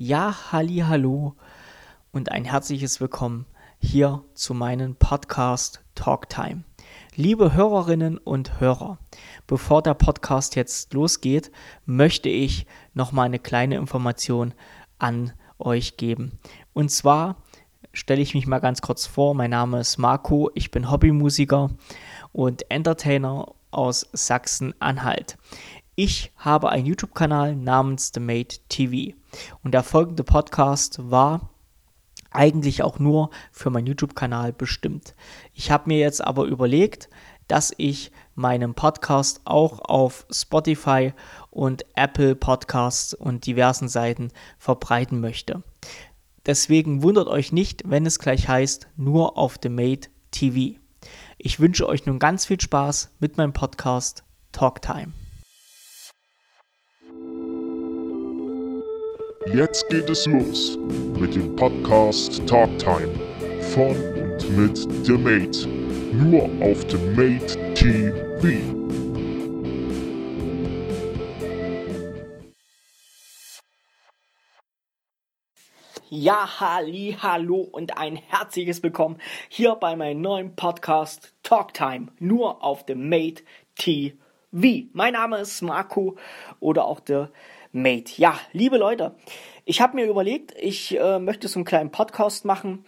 Ja, 0.00 0.52
halli, 0.52 0.84
hallo 0.86 1.34
und 2.12 2.30
ein 2.30 2.44
herzliches 2.44 3.00
Willkommen 3.00 3.46
hier 3.80 4.22
zu 4.32 4.54
meinem 4.54 4.94
Podcast 4.94 5.82
Talktime. 5.96 6.62
Liebe 7.16 7.52
Hörerinnen 7.52 8.16
und 8.16 8.60
Hörer, 8.60 8.98
bevor 9.48 9.82
der 9.82 9.94
Podcast 9.94 10.54
jetzt 10.54 10.94
losgeht, 10.94 11.50
möchte 11.84 12.28
ich 12.28 12.64
noch 12.94 13.10
mal 13.10 13.24
eine 13.24 13.40
kleine 13.40 13.74
Information 13.74 14.54
an 15.00 15.32
euch 15.58 15.96
geben. 15.96 16.38
Und 16.74 16.92
zwar 16.92 17.42
stelle 17.92 18.22
ich 18.22 18.34
mich 18.34 18.46
mal 18.46 18.60
ganz 18.60 18.80
kurz 18.80 19.04
vor. 19.04 19.34
Mein 19.34 19.50
Name 19.50 19.80
ist 19.80 19.98
Marco, 19.98 20.48
ich 20.54 20.70
bin 20.70 20.92
Hobbymusiker 20.92 21.70
und 22.30 22.70
Entertainer 22.70 23.52
aus 23.72 24.08
Sachsen-Anhalt. 24.12 25.38
Ich 25.96 26.30
habe 26.36 26.68
einen 26.68 26.86
YouTube-Kanal 26.86 27.56
namens 27.56 28.12
The 28.14 28.20
Made 28.20 28.54
TV 28.68 29.17
und 29.62 29.72
der 29.72 29.82
folgende 29.82 30.24
Podcast 30.24 31.10
war 31.10 31.50
eigentlich 32.30 32.82
auch 32.82 32.98
nur 32.98 33.30
für 33.52 33.70
meinen 33.70 33.86
YouTube-Kanal 33.86 34.52
bestimmt. 34.52 35.14
Ich 35.54 35.70
habe 35.70 35.88
mir 35.88 35.98
jetzt 35.98 36.22
aber 36.22 36.44
überlegt, 36.44 37.08
dass 37.46 37.72
ich 37.76 38.12
meinen 38.34 38.74
Podcast 38.74 39.40
auch 39.44 39.80
auf 39.80 40.26
Spotify 40.30 41.12
und 41.50 41.84
Apple 41.96 42.36
Podcasts 42.36 43.14
und 43.14 43.46
diversen 43.46 43.88
Seiten 43.88 44.30
verbreiten 44.58 45.20
möchte. 45.20 45.62
Deswegen 46.46 47.02
wundert 47.02 47.28
euch 47.28 47.52
nicht, 47.52 47.82
wenn 47.86 48.06
es 48.06 48.18
gleich 48.18 48.48
heißt, 48.48 48.88
nur 48.96 49.36
auf 49.36 49.56
The 49.62 49.68
Made 49.68 50.08
TV. 50.30 50.78
Ich 51.38 51.60
wünsche 51.60 51.88
euch 51.88 52.06
nun 52.06 52.18
ganz 52.18 52.46
viel 52.46 52.60
Spaß 52.60 53.10
mit 53.18 53.36
meinem 53.36 53.52
Podcast 53.52 54.24
Talktime. 54.52 55.27
Jetzt 59.54 59.88
geht 59.88 60.10
es 60.10 60.26
los 60.26 60.76
mit 61.18 61.34
dem 61.34 61.56
Podcast 61.56 62.46
Talktime 62.46 63.14
von 63.72 63.96
und 63.96 64.56
mit 64.56 64.76
The 65.06 65.12
Mate. 65.12 65.66
Nur 66.12 66.42
auf 66.62 66.84
The 66.90 66.98
Mate 67.16 67.74
TV. 67.74 68.58
Ja, 76.10 76.60
halli, 76.60 77.16
hallo 77.18 77.60
und 77.72 77.96
ein 77.96 78.16
herzliches 78.16 78.82
Willkommen 78.82 79.16
hier 79.48 79.76
bei 79.76 79.96
meinem 79.96 80.20
neuen 80.20 80.56
Podcast 80.56 81.32
Talktime, 81.42 82.08
nur 82.18 82.62
auf 82.62 82.84
dem 82.84 83.08
Mate 83.08 83.42
TV. 83.76 84.14
Mein 84.92 85.14
Name 85.14 85.38
ist 85.38 85.62
Marco 85.62 86.16
oder 86.60 86.84
auch 86.84 87.00
der 87.00 87.30
Mate. 87.72 88.12
Ja, 88.16 88.38
liebe 88.52 88.78
Leute, 88.78 89.14
ich 89.64 89.80
habe 89.80 89.96
mir 89.96 90.06
überlegt, 90.06 90.54
ich 90.58 90.98
äh, 90.98 91.18
möchte 91.18 91.48
so 91.48 91.58
einen 91.58 91.66
kleinen 91.66 91.90
Podcast 91.90 92.44
machen. 92.44 92.84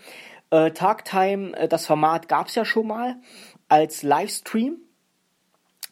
Äh, 0.51 0.71
Talktime, 0.71 1.55
äh, 1.57 1.69
das 1.69 1.87
Format 1.87 2.29
gab 2.29 2.49
es 2.49 2.55
ja 2.55 2.65
schon 2.65 2.87
mal 2.87 3.17
als 3.69 4.03
Livestream. 4.03 4.79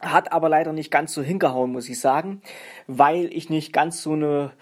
Hat 0.00 0.32
aber 0.32 0.48
leider 0.48 0.72
nicht 0.72 0.90
ganz 0.90 1.12
so 1.12 1.22
hingehauen, 1.22 1.72
muss 1.72 1.88
ich 1.88 2.00
sagen, 2.00 2.40
weil 2.86 3.32
ich 3.32 3.50
nicht 3.50 3.72
ganz 3.72 4.02
so 4.02 4.12
eine 4.12 4.52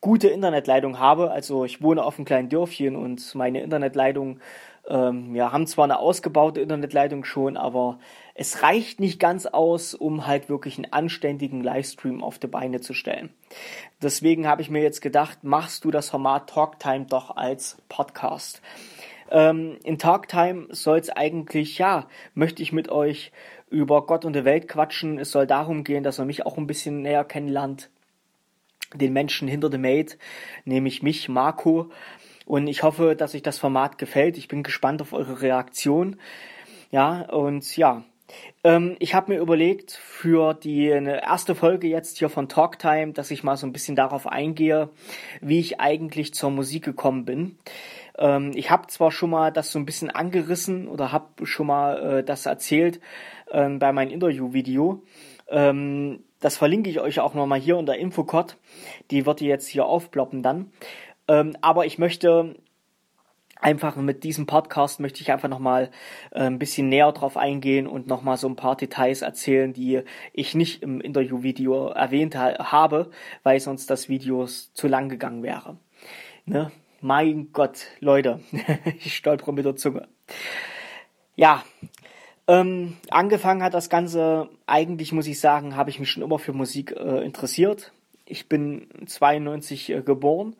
gute 0.00 0.28
Internetleitung 0.28 0.98
habe. 0.98 1.30
Also 1.30 1.64
ich 1.64 1.82
wohne 1.82 2.02
auf 2.02 2.16
einem 2.16 2.24
kleinen 2.24 2.48
Dörfchen 2.48 2.96
und 2.96 3.34
meine 3.34 3.62
Internetleitung 3.62 4.40
ähm, 4.88 5.34
ja, 5.34 5.52
haben 5.52 5.66
zwar 5.66 5.84
eine 5.84 5.98
ausgebaute 5.98 6.60
Internetleitung 6.60 7.24
schon, 7.24 7.56
aber 7.56 7.98
es 8.34 8.62
reicht 8.62 9.00
nicht 9.00 9.18
ganz 9.18 9.46
aus, 9.46 9.94
um 9.94 10.26
halt 10.26 10.48
wirklich 10.48 10.78
einen 10.78 10.92
anständigen 10.92 11.62
Livestream 11.62 12.22
auf 12.22 12.38
die 12.38 12.46
Beine 12.46 12.80
zu 12.80 12.94
stellen. 12.94 13.30
Deswegen 14.02 14.46
habe 14.46 14.62
ich 14.62 14.70
mir 14.70 14.82
jetzt 14.82 15.00
gedacht, 15.00 15.42
machst 15.42 15.84
du 15.84 15.90
das 15.90 16.10
Format 16.10 16.50
Talktime 16.50 17.06
doch 17.06 17.36
als 17.36 17.78
Podcast. 17.88 18.62
Ähm, 19.30 19.78
in 19.82 19.98
Talktime 19.98 20.66
soll 20.70 20.98
es 20.98 21.10
eigentlich, 21.10 21.78
ja, 21.78 22.06
möchte 22.34 22.62
ich 22.62 22.72
mit 22.72 22.88
euch 22.88 23.32
über 23.70 24.06
Gott 24.06 24.24
und 24.24 24.34
die 24.34 24.44
Welt 24.44 24.68
quatschen. 24.68 25.18
Es 25.18 25.32
soll 25.32 25.46
darum 25.46 25.82
gehen, 25.82 26.04
dass 26.04 26.20
ihr 26.20 26.24
mich 26.24 26.46
auch 26.46 26.56
ein 26.56 26.68
bisschen 26.68 27.02
näher 27.02 27.24
kennenlernt. 27.24 27.90
Den 28.94 29.12
Menschen 29.12 29.48
hinter 29.48 29.68
dem 29.68 29.80
Mate, 29.80 30.16
nämlich 30.64 31.02
mich, 31.02 31.28
Marco. 31.28 31.90
Und 32.46 32.68
ich 32.68 32.82
hoffe, 32.82 33.14
dass 33.16 33.34
euch 33.34 33.42
das 33.42 33.58
Format 33.58 33.98
gefällt. 33.98 34.38
Ich 34.38 34.48
bin 34.48 34.62
gespannt 34.62 35.02
auf 35.02 35.12
eure 35.12 35.42
Reaktion. 35.42 36.16
Ja, 36.90 37.22
und 37.22 37.76
ja. 37.76 38.04
Ähm, 38.64 38.96
ich 38.98 39.14
habe 39.14 39.32
mir 39.32 39.40
überlegt, 39.40 39.92
für 39.92 40.54
die 40.54 40.86
erste 40.86 41.54
Folge 41.54 41.88
jetzt 41.88 42.18
hier 42.18 42.28
von 42.28 42.48
Talktime, 42.48 43.12
dass 43.12 43.30
ich 43.30 43.44
mal 43.44 43.56
so 43.56 43.66
ein 43.66 43.72
bisschen 43.72 43.96
darauf 43.96 44.26
eingehe, 44.26 44.88
wie 45.40 45.60
ich 45.60 45.80
eigentlich 45.80 46.34
zur 46.34 46.50
Musik 46.50 46.84
gekommen 46.84 47.24
bin. 47.24 47.58
Ähm, 48.18 48.52
ich 48.54 48.70
habe 48.70 48.86
zwar 48.88 49.10
schon 49.10 49.30
mal 49.30 49.52
das 49.52 49.70
so 49.70 49.78
ein 49.78 49.86
bisschen 49.86 50.10
angerissen 50.10 50.88
oder 50.88 51.12
habe 51.12 51.46
schon 51.46 51.66
mal 51.66 52.18
äh, 52.18 52.24
das 52.24 52.46
erzählt 52.46 53.00
äh, 53.50 53.68
bei 53.68 53.92
meinem 53.92 54.10
Interview-Video. 54.10 55.02
Ähm, 55.48 56.24
das 56.40 56.56
verlinke 56.56 56.90
ich 56.90 57.00
euch 57.00 57.20
auch 57.20 57.34
nochmal 57.34 57.60
hier 57.60 57.76
unter 57.76 57.96
Infocode. 57.96 58.56
Die 59.10 59.24
wird 59.26 59.40
ihr 59.40 59.48
jetzt 59.48 59.68
hier 59.68 59.86
aufploppen 59.86 60.42
dann. 60.42 60.70
Ähm, 61.28 61.56
aber 61.60 61.86
ich 61.86 61.98
möchte 61.98 62.56
einfach 63.60 63.96
mit 63.96 64.24
diesem 64.24 64.46
Podcast 64.46 65.00
möchte 65.00 65.22
ich 65.22 65.32
einfach 65.32 65.48
nochmal 65.48 65.90
äh, 66.30 66.42
ein 66.42 66.58
bisschen 66.58 66.88
näher 66.88 67.12
drauf 67.12 67.36
eingehen 67.36 67.86
und 67.86 68.06
nochmal 68.06 68.36
so 68.36 68.48
ein 68.48 68.56
paar 68.56 68.76
Details 68.76 69.22
erzählen, 69.22 69.72
die 69.72 70.02
ich 70.32 70.54
nicht 70.54 70.82
im 70.82 71.00
Interview-Video 71.00 71.88
erwähnt 71.88 72.36
ha 72.36 72.70
habe, 72.70 73.10
weil 73.42 73.58
sonst 73.60 73.90
das 73.90 74.08
Video 74.08 74.46
zu 74.46 74.88
lang 74.88 75.08
gegangen 75.08 75.42
wäre. 75.42 75.78
Ne? 76.44 76.70
Mein 77.00 77.52
Gott, 77.52 77.86
Leute, 78.00 78.40
ich 78.98 79.16
stolpere 79.16 79.52
mit 79.52 79.64
der 79.64 79.76
Zunge. 79.76 80.08
Ja, 81.34 81.62
ähm, 82.48 82.96
angefangen 83.10 83.62
hat 83.62 83.74
das 83.74 83.90
Ganze, 83.90 84.48
eigentlich 84.66 85.12
muss 85.12 85.26
ich 85.26 85.40
sagen, 85.40 85.76
habe 85.76 85.90
ich 85.90 85.98
mich 85.98 86.10
schon 86.10 86.22
immer 86.22 86.38
für 86.38 86.52
Musik 86.52 86.92
äh, 86.92 87.24
interessiert. 87.24 87.92
Ich 88.24 88.48
bin 88.48 88.88
92 89.06 89.90
äh, 89.90 90.02
geboren 90.02 90.56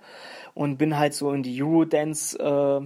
und 0.56 0.78
bin 0.78 0.98
halt 0.98 1.14
so 1.14 1.30
in 1.32 1.42
die 1.42 1.62
Eurodance 1.62 2.36
äh, 2.38 2.80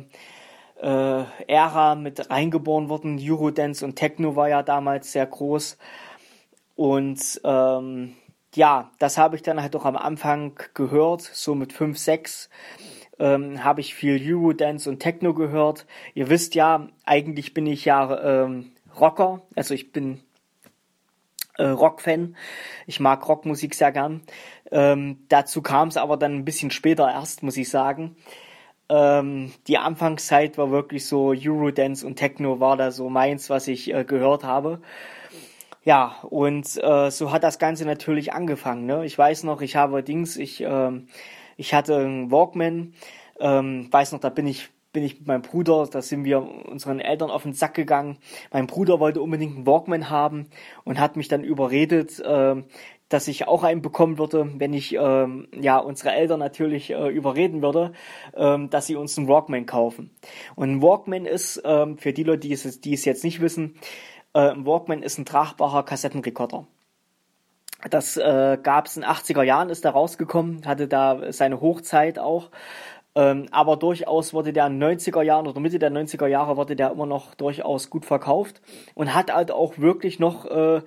äh, 0.87 1.25
Ära 1.47 1.95
mit 1.95 2.29
reingeboren 2.29 2.89
worden. 2.89 3.19
Eurodance 3.23 3.85
und 3.85 3.95
Techno 3.95 4.37
war 4.37 4.49
ja 4.49 4.63
damals 4.63 5.13
sehr 5.13 5.25
groß. 5.25 5.79
Und 6.75 7.41
ähm, 7.45 8.17
ja, 8.55 8.91
das 8.99 9.19
habe 9.19 9.37
ich 9.37 9.43
dann 9.43 9.63
halt 9.63 9.77
auch 9.77 9.85
am 9.85 9.97
Anfang 9.97 10.59
gehört, 10.75 11.23
so 11.23 11.55
mit 11.55 11.73
5, 11.73 11.97
6 11.97 12.51
ähm, 13.21 13.63
habe 13.63 13.83
ich 13.83 13.95
viel 13.95 14.21
Eurodance 14.21 14.91
und 14.91 14.99
Techno 14.99 15.33
gehört. 15.33 15.87
Ihr 16.15 16.29
wisst 16.29 16.57
ja, 16.57 16.89
eigentlich 17.05 17.55
bin 17.55 17.67
ich 17.67 17.85
ja 17.85 18.45
ähm, 18.45 18.73
Rocker, 18.99 19.43
also 19.55 19.75
ich 19.75 19.93
bin 19.93 20.23
äh, 21.61 21.69
Rockfan. 21.69 22.37
Ich 22.87 23.01
mag 23.01 23.29
Rockmusik 23.29 23.75
sehr 23.75 23.93
gern. 23.93 24.23
Ähm, 24.71 25.25
dazu 25.29 25.63
kam 25.63 25.89
es 25.89 25.97
aber 25.97 26.17
dann 26.17 26.35
ein 26.35 26.45
bisschen 26.45 26.71
später 26.71 27.11
erst, 27.11 27.43
muss 27.43 27.57
ich 27.57 27.69
sagen. 27.69 28.17
Ähm, 28.89 29.53
die 29.69 29.79
Anfangszeit 29.79 30.59
war 30.59 30.71
wirklich 30.71 31.07
so 31.07 31.33
Eurodance 31.37 32.05
und 32.07 32.17
Techno 32.17 32.59
war 32.61 32.77
da 32.77 32.91
so 32.91 33.09
meins, 33.09 33.49
was 33.51 33.69
ich 33.69 33.93
äh, 33.95 34.05
gehört 34.05 34.43
habe. 34.45 34.81
Ja, 35.85 36.17
und 36.23 36.67
äh, 36.83 37.11
so 37.11 37.33
hat 37.33 37.43
das 37.43 37.59
Ganze 37.59 37.87
natürlich 37.87 38.33
angefangen. 38.33 38.87
Ne? 38.87 39.07
Ich 39.07 39.17
weiß 39.17 39.45
noch, 39.45 39.63
ich 39.63 39.77
habe 39.77 40.03
Dings, 40.03 40.37
ich, 40.37 40.61
ähm, 40.61 41.09
ich 41.57 41.73
hatte 41.73 41.97
einen 41.97 42.31
Walkman, 42.31 42.95
ähm, 43.39 43.89
weiß 43.91 44.13
noch, 44.13 44.21
da 44.21 44.29
bin 44.29 44.47
ich 44.47 44.71
bin 44.93 45.05
ich 45.05 45.19
mit 45.19 45.29
meinem 45.29 45.43
Bruder, 45.43 45.87
da 45.91 46.03
sind 46.03 46.25
wir 46.25 46.41
unseren 46.41 47.01
Eltern 47.01 47.31
auf 47.31 47.45
den 47.45 47.53
Sack 47.53 47.75
gegangen. 47.75 48.19
Mein 48.53 48.67
Bruder 48.67 48.99
wollte 48.99 49.23
unbedingt 49.23 49.57
einen 49.57 49.67
Walkman 49.67 50.11
haben 50.11 50.49
und 50.85 50.99
hat 50.99 51.17
mich 51.17 51.29
dann 51.29 51.45
überredet, 51.45 52.19
äh, 52.21 52.63
dass 53.09 53.29
ich 53.29 53.49
auch 53.49 53.65
einen 53.65 53.83
bekommen 53.83 54.19
würde, 54.19 54.49
wenn 54.59 54.73
ich 54.73 54.95
ähm, 54.95 55.49
ja 55.53 55.79
unsere 55.79 56.13
Eltern 56.13 56.39
natürlich 56.39 56.91
äh, 56.91 57.09
überreden 57.09 57.61
würde, 57.61 57.93
ähm, 58.35 58.71
dass 58.71 58.87
sie 58.87 58.97
uns 58.97 59.19
einen 59.19 59.29
Walkman 59.29 59.67
kaufen. 59.67 60.11
Und 60.55 60.71
ein 60.71 60.83
Walkman 60.83 61.27
ist 61.27 61.61
ähm, 61.65 61.99
für 61.99 62.13
die 62.13 62.23
Leute, 62.23 62.49
die 62.49 62.53
es, 62.53 62.81
die 62.81 62.95
es 62.95 63.05
jetzt 63.05 63.25
nicht 63.25 63.41
wissen, 63.41 63.75
äh, 64.33 64.51
ein 64.51 64.65
Walkman 64.65 65.03
ist 65.03 65.19
ein 65.19 65.25
tragbarer 65.25 65.85
Kassettenrekorder. 65.85 66.67
Das 67.91 68.17
äh, 68.17 68.59
gab 68.63 68.87
es 68.87 68.97
in 68.97 69.05
80er 69.05 69.43
Jahren, 69.43 69.71
ist 69.71 69.85
da 69.85 69.91
rausgekommen, 69.91 70.67
hatte 70.67 70.87
da 70.87 71.33
seine 71.33 71.61
Hochzeit 71.61 72.19
auch. 72.19 72.51
Ähm, 73.17 73.47
aber 73.51 73.77
durchaus 73.77 74.33
wurde 74.33 74.53
der 74.53 74.69
in 74.69 74.81
90er 74.81 75.23
Jahren 75.23 75.49
oder 75.49 75.59
Mitte 75.59 75.81
der 75.81 75.91
90er 75.91 76.29
Jahre 76.29 76.57
wurde 76.57 76.77
der 76.77 76.93
immer 76.93 77.07
noch 77.07 77.35
durchaus 77.35 77.91
gut 77.91 78.05
verkauft 78.05 78.63
und 78.95 79.15
hat 79.15 79.35
halt 79.35 79.51
auch 79.51 79.79
wirklich 79.79 80.21
noch 80.21 80.47
äh, 80.47 80.81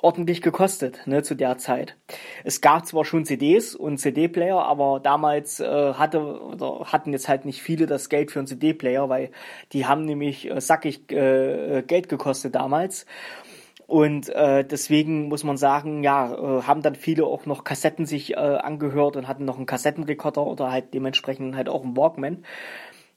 ordentlich 0.00 0.42
gekostet 0.42 1.06
ne, 1.06 1.22
zu 1.22 1.36
der 1.36 1.56
Zeit. 1.58 1.96
Es 2.42 2.60
gab 2.60 2.84
zwar 2.84 3.04
schon 3.04 3.24
CDs 3.24 3.76
und 3.76 3.98
CD-Player, 3.98 4.60
aber 4.60 4.98
damals 4.98 5.60
äh, 5.60 5.94
hatte 5.94 6.20
oder 6.20 6.86
hatten 6.86 7.12
jetzt 7.12 7.28
halt 7.28 7.44
nicht 7.44 7.62
viele 7.62 7.86
das 7.86 8.08
Geld 8.08 8.32
für 8.32 8.40
einen 8.40 8.48
CD-Player, 8.48 9.08
weil 9.08 9.30
die 9.72 9.86
haben 9.86 10.04
nämlich 10.04 10.50
äh, 10.50 10.60
sackig 10.60 11.12
äh, 11.12 11.82
Geld 11.86 12.08
gekostet 12.08 12.56
damals. 12.56 13.06
Und 13.88 14.28
äh, 14.28 14.66
deswegen 14.66 15.28
muss 15.28 15.44
man 15.44 15.56
sagen, 15.56 16.04
ja, 16.04 16.34
äh, 16.34 16.62
haben 16.64 16.82
dann 16.82 16.94
viele 16.94 17.24
auch 17.24 17.46
noch 17.46 17.64
Kassetten 17.64 18.04
sich 18.04 18.34
äh, 18.34 18.36
angehört 18.36 19.16
und 19.16 19.26
hatten 19.26 19.46
noch 19.46 19.56
einen 19.56 19.64
Kassettenrekorder 19.64 20.46
oder 20.46 20.70
halt 20.70 20.92
dementsprechend 20.92 21.56
halt 21.56 21.70
auch 21.70 21.82
einen 21.82 21.96
Walkman. 21.96 22.44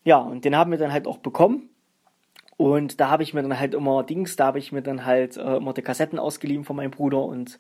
Ja, 0.05 0.19
und 0.19 0.45
den 0.45 0.55
haben 0.55 0.71
wir 0.71 0.77
dann 0.77 0.93
halt 0.93 1.07
auch 1.07 1.17
bekommen. 1.17 1.69
Und 2.55 3.01
da 3.01 3.09
habe 3.09 3.21
ich 3.21 3.33
mir 3.33 3.41
dann 3.41 3.59
halt 3.59 3.73
immer 3.73 4.03
Dings, 4.03 4.37
da 4.37 4.45
habe 4.45 4.59
ich 4.59 4.71
mir 4.71 4.81
dann 4.81 5.05
halt 5.05 5.35
äh, 5.35 5.57
immer 5.57 5.73
die 5.73 5.81
Kassetten 5.81 6.17
ausgeliehen 6.17 6.63
von 6.63 6.77
meinem 6.77 6.91
Bruder 6.91 7.25
und 7.25 7.59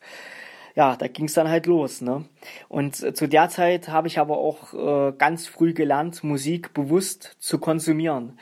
ja, 0.73 0.95
da 0.95 1.07
ging 1.07 1.25
es 1.25 1.33
dann 1.33 1.49
halt 1.49 1.65
los. 1.65 1.99
Ne? 1.99 2.23
Und 2.69 3.03
äh, 3.03 3.13
zu 3.13 3.27
der 3.27 3.49
Zeit 3.49 3.89
habe 3.89 4.07
ich 4.07 4.19
aber 4.19 4.37
auch 4.37 4.73
äh, 4.73 5.11
ganz 5.17 5.47
früh 5.47 5.73
gelernt, 5.73 6.23
Musik 6.23 6.73
bewusst 6.73 7.35
zu 7.39 7.59
konsumieren. 7.59 8.39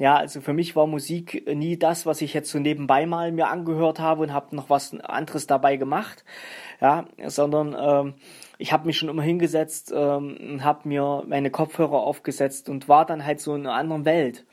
Ja, 0.00 0.16
also 0.16 0.40
für 0.40 0.54
mich 0.54 0.76
war 0.76 0.86
Musik 0.86 1.46
nie 1.54 1.76
das, 1.78 2.06
was 2.06 2.22
ich 2.22 2.32
jetzt 2.32 2.50
so 2.50 2.58
nebenbei 2.58 3.04
mal 3.04 3.32
mir 3.32 3.48
angehört 3.48 4.00
habe 4.00 4.22
und 4.22 4.32
habe 4.32 4.56
noch 4.56 4.70
was 4.70 4.98
anderes 4.98 5.46
dabei 5.46 5.76
gemacht. 5.76 6.24
Ja, 6.80 7.04
sondern 7.26 7.76
ähm, 7.78 8.14
ich 8.56 8.72
habe 8.72 8.86
mich 8.86 8.96
schon 8.96 9.10
immer 9.10 9.22
hingesetzt 9.22 9.92
ähm, 9.94 10.38
und 10.40 10.64
habe 10.64 10.88
mir 10.88 11.22
meine 11.28 11.50
Kopfhörer 11.50 12.00
aufgesetzt 12.00 12.70
und 12.70 12.88
war 12.88 13.04
dann 13.04 13.26
halt 13.26 13.42
so 13.42 13.54
in 13.54 13.66
einer 13.66 13.76
anderen 13.76 14.06
Welt. 14.06 14.46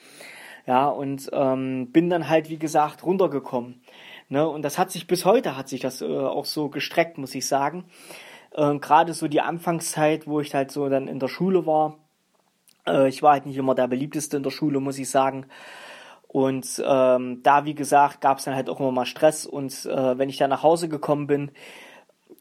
Ja, 0.65 0.89
und 0.89 1.29
ähm, 1.31 1.93
bin 1.93 2.09
dann 2.09 2.27
halt, 2.27 2.49
wie 2.49 2.59
gesagt, 2.59 3.05
runtergekommen. 3.05 3.81
Ne? 4.27 4.45
Und 4.45 4.63
das 4.63 4.77
hat 4.77 4.91
sich 4.91 5.07
bis 5.07 5.23
heute, 5.23 5.55
hat 5.55 5.69
sich 5.69 5.79
das 5.79 6.01
äh, 6.01 6.05
auch 6.07 6.43
so 6.43 6.67
gestreckt, 6.67 7.17
muss 7.17 7.33
ich 7.35 7.47
sagen. 7.47 7.85
Äh, 8.51 8.79
Gerade 8.79 9.13
so 9.13 9.29
die 9.29 9.39
Anfangszeit, 9.39 10.27
wo 10.27 10.41
ich 10.41 10.53
halt 10.53 10.71
so 10.71 10.89
dann 10.89 11.07
in 11.07 11.19
der 11.19 11.29
Schule 11.29 11.65
war, 11.65 11.99
äh, 12.87 13.07
ich 13.07 13.21
war 13.21 13.33
halt 13.33 13.45
nicht 13.45 13.57
immer 13.57 13.75
der 13.75 13.87
beliebteste 13.87 14.37
in 14.37 14.43
der 14.43 14.51
Schule, 14.51 14.79
muss 14.79 14.97
ich 14.97 15.09
sagen. 15.09 15.45
Und 16.27 16.83
ähm, 16.85 17.41
da, 17.43 17.65
wie 17.65 17.75
gesagt, 17.75 18.21
gab 18.21 18.39
es 18.39 18.45
dann 18.45 18.55
halt 18.55 18.69
auch 18.69 18.79
immer 18.79 18.91
mal 18.91 19.05
Stress. 19.05 19.45
Und 19.45 19.85
äh, 19.85 20.17
wenn 20.17 20.29
ich 20.29 20.37
dann 20.37 20.49
nach 20.49 20.63
Hause 20.63 20.89
gekommen 20.89 21.27
bin, 21.27 21.51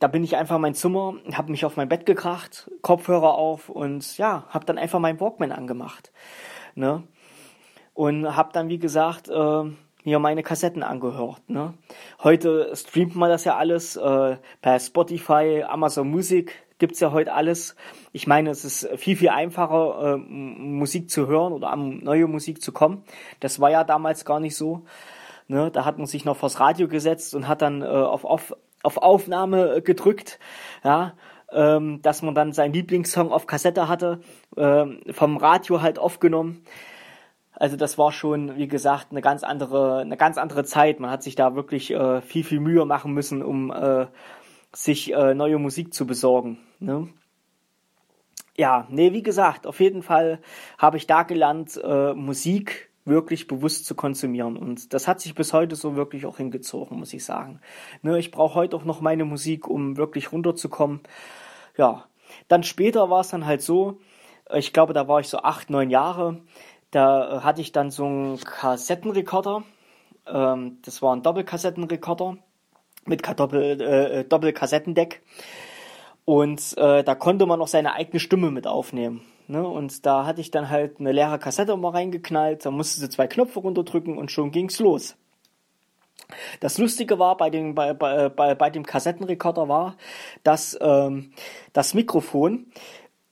da 0.01 0.09
bin 0.09 0.25
ich 0.25 0.37
einfach 0.37 0.57
in 0.57 0.63
mein 0.63 0.75
Zimmer, 0.75 1.15
habe 1.33 1.51
mich 1.51 1.65
auf 1.65 1.77
mein 1.77 1.89
Bett 1.89 2.05
gekracht, 2.05 2.71
Kopfhörer 2.83 3.35
auf 3.35 3.69
und 3.71 4.19
ja, 4.19 4.45
habe 4.49 4.67
dann 4.67 4.79
einfach 4.79 4.99
meinen 4.99 5.21
Walkman 5.21 5.53
angemacht. 5.53 6.13
Ne? 6.75 7.05
Und 7.95 8.37
habe 8.37 8.53
dann, 8.53 8.69
wie 8.69 8.79
gesagt, 8.79 9.29
äh, 9.31 9.63
mir 10.05 10.19
meine 10.19 10.43
Kassetten 10.43 10.83
angehört. 10.83 11.49
Ne? 11.49 11.73
Heute 12.23 12.75
streamt 12.77 13.17
man 13.17 13.31
das 13.31 13.45
ja 13.45 13.57
alles 13.57 13.97
äh, 13.97 14.37
per 14.61 14.81
Spotify, 14.81 15.65
Amazon 15.67 16.11
Music 16.11 16.67
gibt's 16.79 17.01
ja 17.01 17.13
heute 17.13 17.33
alles. 17.33 17.77
Ich 18.17 18.27
meine, 18.27 18.49
es 18.49 18.65
ist 18.65 18.89
viel, 18.97 19.15
viel 19.15 19.29
einfacher, 19.29 20.15
äh, 20.15 20.17
Musik 20.17 21.11
zu 21.11 21.27
hören 21.27 21.53
oder 21.53 21.69
an 21.69 22.03
neue 22.03 22.27
Musik 22.27 22.63
zu 22.63 22.73
kommen. 22.73 23.05
Das 23.41 23.61
war 23.61 23.71
ja 23.71 23.85
damals 23.85 24.25
gar 24.25 24.41
nicht 24.41 24.57
so. 24.57 24.87
Ne? 25.49 25.71
Da 25.71 25.85
hat 25.85 25.99
man 25.99 26.07
sich 26.07 26.25
noch 26.25 26.39
vors 26.39 26.59
Radio 26.59 26.89
gesetzt 26.89 27.35
und 27.35 27.47
hat 27.47 27.61
dann 27.61 27.83
äh, 27.83 27.85
auf, 27.85 28.25
auf, 28.25 28.57
auf 28.83 28.97
Aufnahme 28.97 29.83
gedrückt. 29.83 30.39
Ja, 30.83 31.13
ähm, 31.53 32.01
dass 32.01 32.23
man 32.23 32.35
dann 32.35 32.55
seinen 32.55 32.73
Lieblingssong 32.73 33.31
auf 33.33 33.47
Kassette 33.47 33.87
hatte, 33.87 34.21
äh, 34.57 34.87
vom 35.13 35.37
Radio 35.37 35.83
halt 35.83 35.99
aufgenommen. 35.99 36.65
Also 37.53 37.77
das 37.77 37.99
war 37.99 38.13
schon, 38.13 38.57
wie 38.57 38.67
gesagt, 38.67 39.09
eine 39.11 39.21
ganz 39.21 39.43
andere, 39.43 39.99
eine 39.99 40.17
ganz 40.17 40.39
andere 40.39 40.65
Zeit. 40.65 41.01
Man 41.01 41.11
hat 41.11 41.23
sich 41.23 41.35
da 41.35 41.55
wirklich 41.55 41.91
äh, 41.91 42.23
viel, 42.23 42.45
viel 42.45 42.61
Mühe 42.61 42.87
machen 42.87 43.13
müssen, 43.13 43.43
um 43.43 43.71
äh, 43.71 44.07
sich 44.73 45.13
äh, 45.13 45.35
neue 45.35 45.59
Musik 45.59 45.93
zu 45.93 46.07
besorgen. 46.07 46.57
Ne? 46.81 47.09
Ja, 48.59 48.87
nee, 48.91 49.13
wie 49.13 49.23
gesagt, 49.23 49.67
auf 49.67 49.81
jeden 49.81 50.03
Fall 50.03 50.41
habe 50.79 50.97
ich 50.97 51.07
da 51.07 51.23
gelernt, 51.25 51.79
äh, 51.83 52.15
Musik 52.15 52.91
wirklich 53.05 53.47
bewusst 53.47 53.87
zu 53.87 53.95
konsumieren. 53.95 54.57
Und 54.57 54.93
das 54.93 55.07
hat 55.07 55.21
sich 55.21 55.35
bis 55.35 55.53
heute 55.53 55.77
so 55.77 55.95
wirklich 55.95 56.27
auch 56.27 56.39
hingezogen, 56.39 56.99
muss 56.99 57.13
ich 57.13 57.25
sagen. 57.25 57.61
Ne, 58.03 58.19
ich 58.19 58.31
brauche 58.31 58.55
heute 58.55 58.77
auch 58.77 58.85
noch 58.85 59.01
meine 59.01 59.25
Musik, 59.25 59.69
um 59.69 59.97
wirklich 59.97 60.33
runterzukommen. 60.33 61.01
Ja, 61.77 62.07
dann 62.49 62.63
später 62.63 63.09
war 63.11 63.21
es 63.21 63.29
dann 63.29 63.47
halt 63.47 63.63
so, 63.63 64.01
ich 64.53 64.73
glaube, 64.73 64.93
da 64.93 65.07
war 65.07 65.21
ich 65.21 65.29
so 65.29 65.39
acht, 65.39 65.71
neun 65.71 65.91
Jahre. 65.91 66.41
Da 66.91 67.43
hatte 67.43 67.61
ich 67.61 67.73
dann 67.73 67.91
so 67.91 68.07
einen 68.07 68.41
Kassettenrekorder. 68.41 69.63
Ähm, 70.27 70.79
das 70.83 71.03
war 71.03 71.15
ein 71.15 71.23
Doppelkassettenrekorder 71.23 72.39
mit 73.05 73.23
Doppel, 73.39 73.81
äh, 73.81 74.25
Doppelkassettendeck. 74.25 75.23
Und 76.27 76.77
äh, 76.77 77.05
da 77.05 77.15
konnte 77.15 77.47
man 77.47 77.63
auch 77.63 77.69
seine 77.69 77.95
eigene 77.95 78.21
Stimme 78.21 78.51
mit 78.51 78.67
aufnehmen. 78.67 79.23
Ne? 79.47 79.67
Und 79.67 80.05
da 80.05 80.27
hatte 80.27 80.41
ich 80.41 80.51
dann 80.51 80.69
halt 80.69 80.99
eine 80.99 81.13
leere 81.13 81.39
Kassette 81.39 81.77
mal 81.77 81.91
reingeknallt, 81.91 82.67
da 82.67 82.71
musste 82.71 83.01
sie 83.01 83.09
zwei 83.09 83.29
Knöpfe 83.29 83.61
runterdrücken 83.61 84.19
und 84.19 84.31
schon 84.31 84.51
ging's 84.51 84.81
los. 84.81 85.17
Das 86.59 86.79
Lustige 86.79 87.21
war 87.21 87.37
bei 87.37 87.49
dem, 87.49 87.77
bei, 87.77 87.95
bei, 87.95 88.29
bei, 88.29 88.57
bei 88.57 88.71
dem 88.71 88.85
Kassettenrekorder 88.85 89.69
war, 89.69 89.97
dass 90.43 90.77
ähm, 90.81 91.33
das 91.73 91.95
Mikrofon 91.95 92.67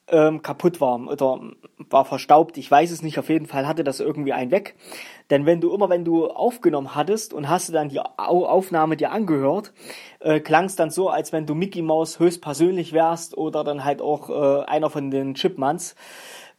ähm, 0.08 0.42
kaputt 0.42 0.80
war 0.80 1.00
oder 1.06 1.40
war 1.78 2.04
verstaubt. 2.04 2.58
Ich 2.58 2.70
weiß 2.70 2.90
es 2.90 3.02
nicht. 3.02 3.18
Auf 3.18 3.28
jeden 3.28 3.46
Fall 3.46 3.66
hatte 3.66 3.84
das 3.84 4.00
irgendwie 4.00 4.32
ein 4.32 4.50
weg. 4.50 4.76
Denn 5.30 5.46
wenn 5.46 5.60
du 5.60 5.72
immer, 5.74 5.88
wenn 5.88 6.04
du 6.04 6.26
aufgenommen 6.28 6.94
hattest 6.94 7.32
und 7.32 7.48
hast 7.48 7.68
du 7.68 7.72
dann 7.72 7.88
die 7.88 8.00
Aufnahme 8.00 8.96
dir 8.96 9.10
angehört, 9.10 9.72
äh, 10.20 10.40
klang 10.40 10.66
es 10.66 10.76
dann 10.76 10.90
so, 10.90 11.08
als 11.08 11.32
wenn 11.32 11.46
du 11.46 11.54
Mickey 11.54 11.82
Mouse 11.82 12.18
höchstpersönlich 12.18 12.92
wärst 12.92 13.36
oder 13.36 13.64
dann 13.64 13.84
halt 13.84 14.02
auch 14.02 14.28
äh, 14.28 14.64
einer 14.66 14.90
von 14.90 15.10
den 15.10 15.34
Chipmunks. 15.34 15.94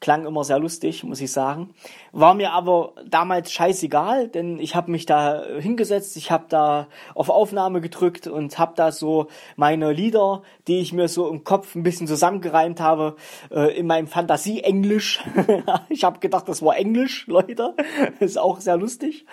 Klang 0.01 0.25
immer 0.25 0.43
sehr 0.43 0.59
lustig, 0.59 1.03
muss 1.03 1.21
ich 1.21 1.31
sagen. 1.31 1.73
War 2.11 2.33
mir 2.33 2.51
aber 2.51 2.93
damals 3.07 3.51
scheißegal, 3.51 4.27
denn 4.27 4.59
ich 4.59 4.75
habe 4.75 4.91
mich 4.91 5.05
da 5.05 5.43
hingesetzt, 5.59 6.17
ich 6.17 6.31
habe 6.31 6.45
da 6.49 6.87
auf 7.13 7.29
Aufnahme 7.29 7.81
gedrückt 7.81 8.27
und 8.27 8.59
habe 8.59 8.73
da 8.75 8.91
so 8.91 9.27
meine 9.55 9.91
Lieder, 9.91 10.43
die 10.67 10.79
ich 10.79 10.93
mir 10.93 11.07
so 11.07 11.29
im 11.29 11.43
Kopf 11.43 11.75
ein 11.75 11.83
bisschen 11.83 12.07
zusammengereimt 12.07 12.79
habe, 12.79 13.15
äh, 13.51 13.77
in 13.77 13.87
meinem 13.87 14.07
Fantasie-Englisch. 14.07 15.23
ich 15.89 16.03
habe 16.03 16.19
gedacht, 16.19 16.47
das 16.49 16.61
war 16.61 16.77
Englisch, 16.77 17.27
Leute. 17.27 17.75
Ist 18.19 18.37
auch 18.37 18.59
sehr 18.59 18.77
lustig. 18.77 19.25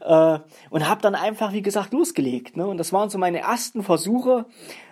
Äh, 0.00 0.38
und 0.70 0.88
habe 0.88 1.00
dann 1.00 1.14
einfach, 1.14 1.52
wie 1.52 1.62
gesagt, 1.62 1.92
losgelegt. 1.92 2.56
Ne? 2.56 2.66
Und 2.66 2.78
das 2.78 2.92
waren 2.92 3.10
so 3.10 3.18
meine 3.18 3.38
ersten 3.38 3.82
Versuche, 3.82 4.46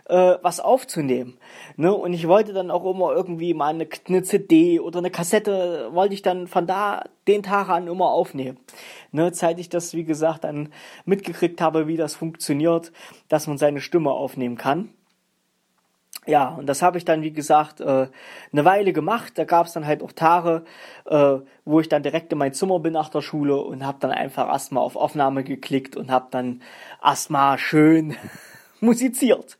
äh, 0.08 0.36
was 0.42 0.60
aufzunehmen. 0.60 1.38
Ne? 1.76 1.92
Und 1.92 2.12
ich 2.12 2.28
wollte 2.28 2.52
dann 2.52 2.70
auch 2.70 2.88
immer 2.88 3.12
irgendwie 3.12 3.54
mal 3.54 3.68
eine, 3.68 3.88
eine 4.06 4.22
CD 4.22 4.80
oder 4.80 4.98
eine 4.98 5.10
Kassette, 5.10 5.88
wollte 5.92 6.14
ich 6.14 6.22
dann 6.22 6.46
von 6.46 6.66
da 6.66 7.04
den 7.26 7.42
Tag 7.42 7.68
an 7.68 7.88
immer 7.88 8.10
aufnehmen. 8.10 8.58
Ne? 9.12 9.32
Seit 9.34 9.58
ich 9.58 9.68
das, 9.68 9.94
wie 9.94 10.04
gesagt, 10.04 10.44
dann 10.44 10.72
mitgekriegt 11.04 11.60
habe, 11.60 11.86
wie 11.86 11.96
das 11.96 12.14
funktioniert, 12.14 12.92
dass 13.28 13.46
man 13.46 13.58
seine 13.58 13.80
Stimme 13.80 14.10
aufnehmen 14.10 14.56
kann. 14.56 14.90
Ja, 16.26 16.48
und 16.48 16.66
das 16.66 16.82
habe 16.82 16.98
ich 16.98 17.04
dann, 17.04 17.22
wie 17.22 17.32
gesagt, 17.32 17.80
äh, 17.80 18.08
eine 18.52 18.64
Weile 18.64 18.92
gemacht. 18.92 19.34
Da 19.36 19.44
gab 19.44 19.66
es 19.66 19.74
dann 19.74 19.86
halt 19.86 20.02
auch 20.02 20.10
Tage, 20.10 20.64
äh, 21.04 21.36
wo 21.64 21.78
ich 21.78 21.88
dann 21.88 22.02
direkt 22.02 22.32
in 22.32 22.38
mein 22.38 22.52
Zimmer 22.52 22.80
bin 22.80 22.94
nach 22.94 23.10
der 23.10 23.20
Schule 23.20 23.56
und 23.56 23.86
habe 23.86 23.98
dann 24.00 24.10
einfach 24.10 24.48
erstmal 24.48 24.82
auf 24.82 24.96
Aufnahme 24.96 25.44
geklickt 25.44 25.96
und 25.96 26.10
habe 26.10 26.26
dann 26.32 26.62
erstmal 27.02 27.58
schön 27.58 28.16
musiziert. 28.86 29.58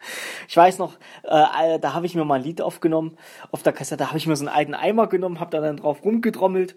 Ich 0.49 0.57
weiß 0.57 0.79
noch, 0.79 0.95
äh, 1.25 1.79
da 1.79 1.93
habe 1.93 2.07
ich 2.07 2.15
mir 2.15 2.25
mal 2.25 2.37
ein 2.37 2.43
Lied 2.43 2.63
aufgenommen 2.63 3.19
auf 3.53 3.63
der 3.63 3.75
Kassette, 3.75 4.09
habe 4.09 4.17
ich 4.17 4.27
mir 4.27 4.37
so 4.37 4.47
einen 4.47 4.55
alten 4.55 4.75
Eimer 4.75 5.09
genommen, 5.09 5.41
habe 5.41 5.51
da 5.51 5.61
dann 5.61 5.77
drauf 5.77 6.03
rumgedrommelt. 6.05 6.75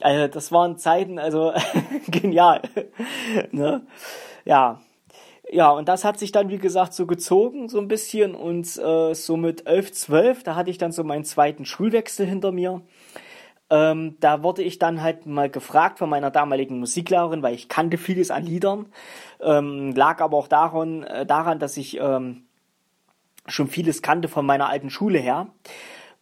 Also 0.00 0.28
das 0.28 0.52
waren 0.52 0.76
Zeiten, 0.76 1.18
also 1.18 1.52
genial. 2.08 2.62
ne? 3.50 3.86
Ja. 4.44 4.80
Ja, 5.50 5.70
und 5.70 5.88
das 5.88 6.04
hat 6.04 6.18
sich 6.18 6.30
dann, 6.30 6.50
wie 6.50 6.58
gesagt, 6.58 6.92
so 6.92 7.06
gezogen, 7.06 7.70
so 7.70 7.78
ein 7.78 7.88
bisschen. 7.88 8.34
Und 8.34 8.66
äh, 8.76 9.14
so 9.14 9.38
mit 9.38 9.66
11, 9.66 9.92
12, 9.92 10.42
da 10.42 10.54
hatte 10.56 10.70
ich 10.70 10.76
dann 10.76 10.92
so 10.92 11.04
meinen 11.04 11.24
zweiten 11.24 11.64
Schulwechsel 11.64 12.26
hinter 12.26 12.52
mir. 12.52 12.82
Ähm, 13.70 14.16
da 14.20 14.42
wurde 14.42 14.62
ich 14.62 14.78
dann 14.78 15.02
halt 15.02 15.26
mal 15.26 15.50
gefragt 15.50 15.98
von 15.98 16.08
meiner 16.08 16.30
damaligen 16.30 16.78
Musiklehrerin, 16.78 17.42
weil 17.42 17.54
ich 17.54 17.68
kannte 17.68 17.98
vieles 17.98 18.30
an 18.30 18.44
Liedern, 18.44 18.86
ähm, 19.40 19.92
lag 19.94 20.20
aber 20.20 20.36
auch 20.36 20.48
daran, 20.48 21.02
äh, 21.02 21.26
daran 21.26 21.58
dass 21.58 21.76
ich 21.76 21.98
ähm, 22.00 22.44
schon 23.46 23.68
vieles 23.68 24.00
kannte 24.00 24.28
von 24.28 24.46
meiner 24.46 24.68
alten 24.68 24.90
Schule 24.90 25.18
her. 25.18 25.48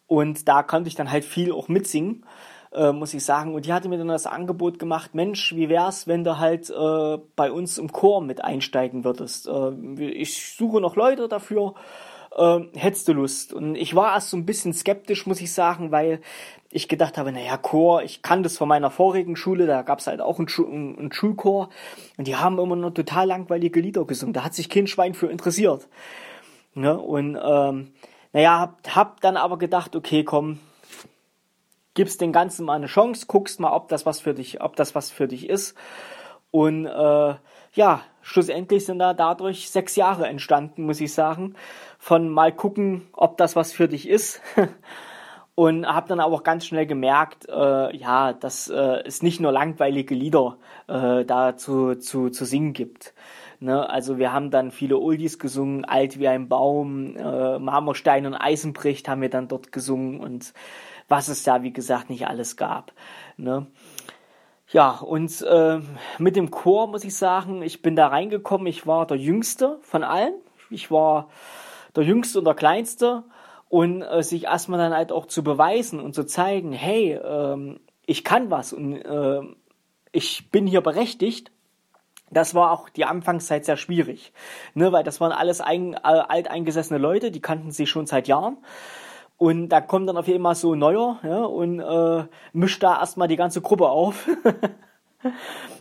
Und 0.09 0.49
da 0.49 0.63
konnte 0.63 0.89
ich 0.89 0.95
dann 0.95 1.11
halt 1.11 1.25
viel 1.25 1.53
auch 1.53 1.69
mitsingen, 1.69 2.25
äh, 2.73 2.93
muss 2.93 3.15
ich 3.15 3.25
sagen. 3.25 3.55
Und 3.55 3.67
die 3.67 3.73
hatte 3.73 3.89
mir 3.89 3.99
dann 3.99 4.09
das 4.09 4.27
Angebot 4.27 4.79
gemacht, 4.79 5.15
Mensch, 5.15 5.55
wie 5.55 5.69
wär's, 5.69 6.07
wenn 6.07 6.25
du 6.25 6.39
halt 6.39 6.71
äh, 6.71 7.19
bei 7.37 7.51
uns 7.51 7.79
im 7.79 7.93
Chor 7.93 8.23
mit 8.23 8.45
einsteigen 8.45 9.05
würdest? 9.05 9.49
Äh, 9.49 10.05
ich 10.11 10.55
suche 10.57 10.81
noch 10.81 10.97
Leute 10.97 11.29
dafür 11.29 11.75
äh, 12.37 12.61
hättest 12.75 13.09
du 13.09 13.15
Lust? 13.15 13.53
Und 13.53 13.75
ich 13.75 13.95
war 13.95 14.15
erst 14.15 14.31
so 14.31 14.37
ein 14.37 14.47
bisschen 14.47 14.73
skeptisch, 14.73 15.27
muss 15.27 15.41
ich 15.41 15.53
sagen, 15.53 15.91
weil 15.91 16.21
ich 16.71 16.89
gedacht 16.89 17.17
habe, 17.17 17.33
naja, 17.33 17.57
Chor, 17.57 18.03
ich 18.03 18.23
kann 18.23 18.43
das 18.43 18.59
von 18.59 18.69
meiner 18.69 18.91
vorigen 18.91 19.37
Schule, 19.37 19.67
da 19.67 19.83
gab's 19.83 20.07
halt 20.07 20.21
auch 20.21 20.39
einen, 20.39 20.49
Schu 20.49 20.67
einen 20.67 21.13
Schulchor 21.13 21.71
und 22.17 22.27
die 22.27 22.37
haben 22.37 22.59
immer 22.59 22.77
nur 22.77 22.93
total 22.93 23.27
langweilige 23.27 23.81
Lieder 23.81 24.05
gesungen. 24.05 24.35
Da 24.35 24.45
hat 24.45 24.55
sich 24.55 24.69
kein 24.69 24.87
Schwein 24.87 25.15
für 25.15 25.29
interessiert. 25.29 25.89
Ne? 26.75 26.99
Und 26.99 27.39
ähm, 27.43 27.93
naja, 28.33 28.61
hab, 28.61 28.95
hab 28.95 29.21
dann 29.23 29.37
aber 29.37 29.57
gedacht, 29.57 29.97
okay, 29.97 30.25
komm, 30.25 30.59
gibst 31.95 32.21
den 32.21 32.33
Ganzen 32.33 32.67
mal 32.67 32.75
eine 32.75 32.87
Chance, 32.87 33.25
guckst 33.27 33.59
mal, 33.59 33.73
ob 33.73 33.89
das 33.89 34.05
was 34.05 34.21
für 34.21 34.35
dich, 34.35 34.61
ob 34.61 34.77
das 34.77 34.95
was 34.95 35.11
für 35.11 35.27
dich 35.27 35.49
ist. 35.49 35.75
Und 36.51 36.87
äh, 36.87 37.35
ja, 37.73 38.03
schlussendlich 38.27 38.85
sind 38.85 38.99
da 38.99 39.15
dadurch 39.15 39.71
sechs 39.71 39.95
Jahre 39.95 40.27
entstanden, 40.27 40.85
muss 40.85 41.01
ich 41.01 41.15
sagen. 41.15 41.55
Von 41.99 42.29
mal 42.29 42.53
gucken, 42.53 43.07
ob 43.13 43.39
das 43.39 43.55
was 43.55 43.73
für 43.73 43.87
dich 43.87 44.09
ist. 44.09 44.43
Und 45.55 45.87
habe 45.87 46.09
dann 46.09 46.21
aber 46.21 46.35
auch 46.35 46.43
ganz 46.43 46.67
schnell 46.67 46.87
gemerkt, 46.87 47.49
äh, 47.49 47.97
ja, 47.97 48.35
dass 48.35 48.69
äh, 48.69 49.03
es 49.07 49.23
nicht 49.23 49.41
nur 49.41 49.53
langweilige 49.53 50.15
Lieder 50.15 50.59
äh, 50.87 51.25
da 51.25 51.57
zu, 51.57 51.95
zu, 51.95 52.29
zu 52.29 52.45
singen 52.45 52.75
gibt. 52.75 53.15
Ne? 53.61 53.89
Also 53.89 54.19
wir 54.19 54.35
haben 54.35 54.51
dann 54.51 54.71
viele 54.71 54.99
Oldies 54.99 55.39
gesungen, 55.39 55.87
Alt 55.87 56.19
wie 56.19 56.29
ein 56.29 56.49
Baum, 56.49 57.17
äh, 57.17 57.59
Marmorstein 57.59 58.27
und 58.27 58.35
Eisenbricht 58.35 59.09
haben 59.09 59.23
wir 59.23 59.31
dann 59.31 59.49
dort 59.49 59.73
gesungen 59.73 60.21
und 60.21 60.53
was 61.09 61.29
es 61.29 61.43
da, 61.43 61.63
wie 61.63 61.73
gesagt, 61.73 62.11
nicht 62.11 62.27
alles 62.27 62.59
gab. 62.59 62.93
Ne? 63.39 63.67
Ja, 64.73 64.91
und 64.91 65.43
äh, 65.43 65.81
mit 66.19 66.35
dem 66.35 66.51
Chor 66.51 66.89
muss 66.89 67.05
ich 67.05 67.17
sagen, 67.17 67.63
ich 67.63 67.83
bin 67.83 67.95
da 67.95 68.09
reingekommen, 68.09 68.67
ich 68.67 68.87
war 68.87 69.07
der 69.07 69.17
Jüngste 69.17 69.79
von 69.83 70.03
allen. 70.03 70.35
Ich 70.71 70.91
war 70.91 71.29
der 71.95 72.03
Jüngste 72.03 72.41
und 72.41 72.47
der 72.47 72.55
Kleinste 72.55 73.23
und 73.69 74.03
äh, 74.03 74.23
sich 74.25 74.45
erstmal 74.45 74.81
dann 74.81 74.93
halt 74.93 75.13
auch 75.13 75.27
zu 75.27 75.45
beweisen 75.45 76.01
und 76.01 76.15
zu 76.15 76.25
zeigen, 76.25 76.73
hey, 76.73 77.13
ähm, 77.13 77.79
ich 78.07 78.25
kann 78.25 78.51
was 78.51 78.73
und 78.73 78.95
äh, 78.97 79.41
ich 80.11 80.51
bin 80.51 80.67
hier 80.67 80.81
berechtigt. 80.81 81.53
Das 82.31 82.57
war 82.57 82.73
auch 82.73 82.89
die 82.89 83.05
Anfangszeit 83.05 83.65
sehr 83.65 83.77
schwierig, 83.77 84.33
ne, 84.75 84.91
weil 84.91 85.05
das 85.05 85.21
waren 85.21 85.31
alles 85.31 85.61
ein, 85.61 85.95
äh, 85.95 85.99
alteingesessene 86.03 86.99
Leute, 86.99 87.31
die 87.31 87.41
kannten 87.41 87.71
sich 87.71 87.89
schon 87.89 88.07
seit 88.07 88.27
Jahren. 88.27 88.59
Und 89.39 89.69
da 89.69 89.81
kommt 89.81 90.09
dann 90.09 90.17
auf 90.17 90.29
jeden 90.29 90.43
Fall 90.43 90.55
so 90.55 90.75
ein 90.75 90.79
neuer 90.79 91.19
ja, 91.23 91.45
und 91.45 91.81
äh, 91.81 92.25
mischt 92.53 92.83
da 92.83 92.99
erstmal 92.99 93.29
die 93.29 93.37
ganze 93.37 93.61
Gruppe 93.61 93.89
auf. 93.89 94.29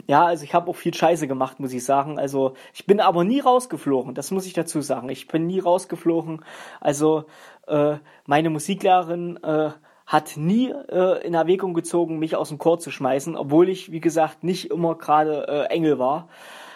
Ja, 0.08 0.26
also 0.26 0.44
ich 0.44 0.54
habe 0.54 0.70
auch 0.70 0.76
viel 0.76 0.94
Scheiße 0.94 1.28
gemacht, 1.28 1.60
muss 1.60 1.74
ich 1.74 1.84
sagen. 1.84 2.20
Also 2.20 2.54
ich 2.74 2.86
bin 2.86 3.00
aber 3.00 3.24
nie 3.24 3.40
rausgeflogen, 3.40 4.14
das 4.14 4.32
muss 4.32 4.46
ich 4.46 4.54
dazu 4.54 4.82
sagen. 4.82 5.10
Ich 5.10 5.28
bin 5.28 5.48
nie 5.48 5.60
rausgeflogen. 5.60 6.44
Also 6.80 7.26
äh, 7.68 7.98
meine 8.26 8.50
Musiklehrerin 8.50 9.38
äh, 9.44 9.72
hat 10.06 10.38
nie 10.38 10.70
äh, 10.70 11.26
in 11.26 11.34
Erwägung 11.34 11.74
gezogen, 11.74 12.20
mich 12.20 12.36
aus 12.36 12.50
dem 12.50 12.60
Chor 12.60 12.80
zu 12.80 12.92
schmeißen, 12.92 13.36
obwohl 13.36 13.70
ich, 13.70 13.92
wie 13.92 14.02
gesagt, 14.02 14.44
nicht 14.44 14.70
immer 14.70 14.96
gerade 14.96 15.48
äh, 15.48 15.74
Engel 15.74 15.98
war. 15.98 16.28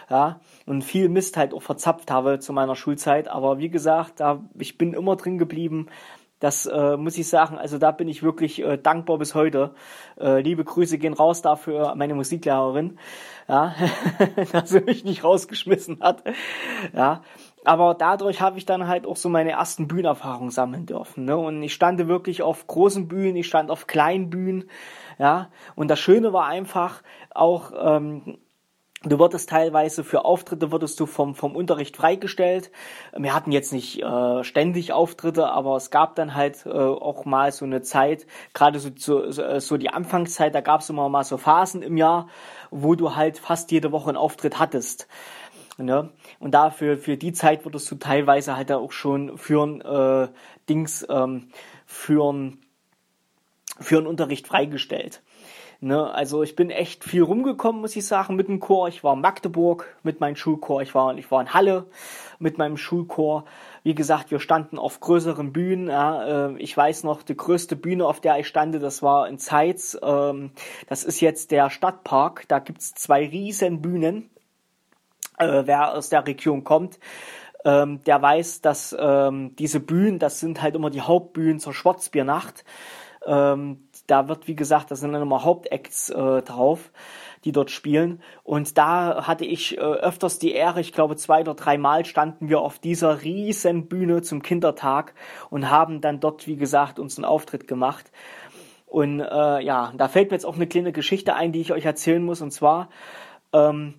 Ja, 0.10 0.40
und 0.66 0.84
viel 0.84 1.08
Mist 1.08 1.38
halt 1.38 1.54
auch 1.54 1.62
verzapft 1.62 2.10
habe 2.10 2.40
zu 2.40 2.52
meiner 2.52 2.76
Schulzeit. 2.76 3.28
Aber 3.28 3.60
wie 3.60 3.70
gesagt, 3.70 4.20
da, 4.20 4.42
ich 4.58 4.76
bin 4.80 4.94
immer 4.94 5.16
drin 5.16 5.38
geblieben. 5.38 5.88
Das 6.40 6.66
äh, 6.66 6.96
muss 6.96 7.18
ich 7.18 7.28
sagen, 7.28 7.58
also 7.58 7.78
da 7.78 7.92
bin 7.92 8.08
ich 8.08 8.24
wirklich 8.24 8.64
äh, 8.64 8.78
dankbar 8.78 9.18
bis 9.18 9.36
heute. 9.36 9.74
Äh, 10.20 10.42
liebe 10.42 10.64
Grüße 10.64 10.98
gehen 10.98 11.14
raus 11.14 11.42
dafür 11.42 11.96
meine 11.96 12.16
Musiklehrerin, 12.16 12.98
ja, 13.48 13.76
dass 14.54 14.70
sie 14.70 14.80
mich 14.80 15.04
nicht 15.04 15.24
rausgeschmissen 15.24 16.00
hat. 16.02 16.24
Ja, 16.94 17.24
aber 17.66 17.94
dadurch 17.94 18.40
habe 18.40 18.58
ich 18.58 18.66
dann 18.66 18.88
halt 18.88 19.06
auch 19.06 19.18
so 19.18 19.28
meine 19.28 19.52
ersten 19.52 19.88
Bühnenerfahrungen 19.88 20.50
sammeln 20.50 20.86
dürfen. 20.86 21.26
Ne? 21.26 21.36
Und 21.38 21.62
ich 21.62 21.74
stand 21.74 22.08
wirklich 22.08 22.42
auf 22.42 22.68
großen 22.68 23.08
Bühnen, 23.10 23.36
ich 23.36 23.48
stand 23.48 23.70
auf 23.70 23.88
kleinen 23.88 24.30
Bühnen, 24.30 24.70
ja. 25.18 25.50
Und 25.76 25.90
das 25.90 26.00
Schöne 26.00 26.32
war 26.32 26.46
einfach 26.46 27.04
auch 27.32 27.74
ähm, 27.78 28.38
Du 29.04 29.18
wurdest 29.18 29.50
teilweise 29.50 30.04
für 30.04 30.26
Auftritte 30.26 30.74
wurdest 30.74 31.00
du 31.00 31.06
vom, 31.06 31.34
vom 31.34 31.56
Unterricht 31.56 31.96
freigestellt. 31.96 32.70
Wir 33.18 33.34
hatten 33.34 33.54
jetzt 33.54 33.72
nicht 33.72 34.04
äh, 34.04 34.44
ständig 34.44 34.92
Auftritte, 34.92 35.48
aber 35.48 35.78
es 35.78 35.90
gab 35.90 36.16
dann 36.16 36.36
halt 36.36 36.66
äh, 36.66 36.70
auch 36.70 37.24
mal 37.24 37.54
so 37.54 37.64
eine 37.64 37.82
Zeit, 37.82 38.28
gerade 38.54 38.78
so, 38.80 38.90
so, 38.98 39.60
so 39.60 39.78
die 39.78 39.90
Anfangszeit, 39.90 40.54
da 40.54 40.60
gab 40.60 40.82
es 40.82 40.90
immer 40.90 41.08
mal 41.08 41.24
so 41.24 41.38
Phasen 41.38 41.82
im 41.82 41.96
Jahr, 41.96 42.28
wo 42.72 42.96
du 42.96 43.16
halt 43.16 43.40
fast 43.40 43.72
jede 43.72 43.94
Woche 43.94 44.10
einen 44.10 44.18
Auftritt 44.18 44.60
hattest. 44.60 45.08
Ne? 45.78 46.10
Und 46.40 46.52
dafür 46.52 46.98
für 46.98 47.16
die 47.16 47.32
Zeit 47.32 47.64
wurdest 47.64 47.90
du 47.90 47.96
teilweise 47.96 48.58
halt 48.58 48.70
auch 48.70 48.92
schon 48.92 49.38
für 49.38 49.66
ein 49.66 49.80
äh, 49.80 50.28
Dings 50.68 51.08
ähm, 51.10 51.52
für 51.86 52.34
ein, 52.34 52.60
für 53.80 53.98
einen 53.98 54.08
Unterricht 54.08 54.46
freigestellt. 54.46 55.22
Ne, 55.82 56.14
also 56.14 56.44
ich 56.44 56.58
bin 56.58 56.72
echt 56.72 57.06
viel 57.06 57.24
rumgekommen, 57.24 57.80
muss 57.80 57.96
ich 57.96 58.06
sagen, 58.06 58.36
mit 58.36 58.50
dem 58.50 58.60
Chor. 58.60 58.90
Ich 58.90 59.02
war 59.02 59.14
in 59.14 59.22
Magdeburg 59.22 59.86
mit 60.04 60.20
meinem 60.20 60.36
Schulchor, 60.36 60.82
ich 60.82 60.94
war, 60.94 61.18
ich 61.18 61.32
war 61.32 61.40
in 61.40 61.54
Halle 61.54 61.86
mit 62.38 62.58
meinem 62.58 62.76
Schulchor. 62.76 63.46
Wie 63.84 63.96
gesagt, 63.96 64.30
wir 64.30 64.42
standen 64.42 64.78
auf 64.78 65.00
größeren 65.00 65.54
Bühnen. 65.54 65.88
Ja, 65.88 66.50
äh, 66.50 66.58
ich 66.58 66.76
weiß 66.76 67.06
noch, 67.06 67.24
die 67.24 67.38
größte 67.38 67.78
Bühne, 67.78 68.06
auf 68.06 68.20
der 68.20 68.38
ich 68.40 68.48
stande, 68.48 68.80
das 68.80 69.02
war 69.02 69.30
in 69.30 69.40
Zeitz. 69.40 69.98
Ähm, 70.04 70.52
das 70.90 71.06
ist 71.06 71.22
jetzt 71.22 71.52
der 71.52 71.70
Stadtpark. 71.70 72.46
Da 72.50 72.60
gibt's 72.60 72.94
zwei 72.94 73.26
riesen 73.26 73.82
Bühnen. 73.82 74.30
Äh, 75.38 75.64
wer 75.66 75.94
aus 75.94 76.10
der 76.10 76.28
Region 76.28 76.66
kommt, 76.66 77.00
ähm, 77.64 78.04
der 78.04 78.22
weiß, 78.22 78.60
dass 78.60 78.94
ähm, 79.00 79.56
diese 79.56 79.80
Bühnen, 79.80 80.20
das 80.20 80.42
sind 80.42 80.62
halt 80.62 80.76
immer 80.76 80.90
die 80.90 81.02
Hauptbühnen 81.02 81.60
zur 81.60 81.74
Schwarzbiernacht. 81.74 82.66
Ähm, 83.26 83.89
da 84.10 84.28
wird, 84.28 84.48
wie 84.48 84.56
gesagt, 84.56 84.92
da 84.92 84.96
sind 84.96 85.14
dann 85.14 85.22
immer 85.22 85.44
Hauptacts 85.44 86.10
äh, 86.10 86.42
drauf, 86.42 86.92
die 87.46 87.52
dort 87.52 87.72
spielen. 87.72 88.22
Und 88.44 88.78
da 88.78 89.28
hatte 89.28 89.46
ich 89.46 89.78
äh, 89.78 89.82
öfters 89.82 90.40
die 90.40 90.52
Ehre, 90.52 90.82
ich 90.82 90.94
glaube 90.94 91.16
zwei 91.16 91.42
oder 91.42 91.54
dreimal 91.54 92.06
standen 92.06 92.50
wir 92.50 92.62
auf 92.62 92.80
dieser 92.80 93.24
riesen 93.24 93.88
Bühne 93.88 94.22
zum 94.22 94.42
Kindertag 94.42 95.14
und 95.50 95.70
haben 95.70 96.02
dann 96.02 96.20
dort, 96.20 96.48
wie 96.48 96.58
gesagt, 96.58 97.00
uns 97.00 97.18
einen 97.18 97.26
Auftritt 97.26 97.68
gemacht. 97.68 98.12
Und 98.86 99.20
äh, 99.20 99.62
ja, 99.62 99.94
da 99.96 100.08
fällt 100.08 100.32
mir 100.32 100.36
jetzt 100.36 100.46
auch 100.46 100.56
eine 100.56 100.68
kleine 100.68 100.92
Geschichte 100.92 101.36
ein, 101.36 101.52
die 101.52 101.62
ich 101.62 101.72
euch 101.72 101.86
erzählen 101.86 102.24
muss. 102.24 102.42
Und 102.42 102.52
zwar, 102.52 102.90
ähm, 103.54 103.96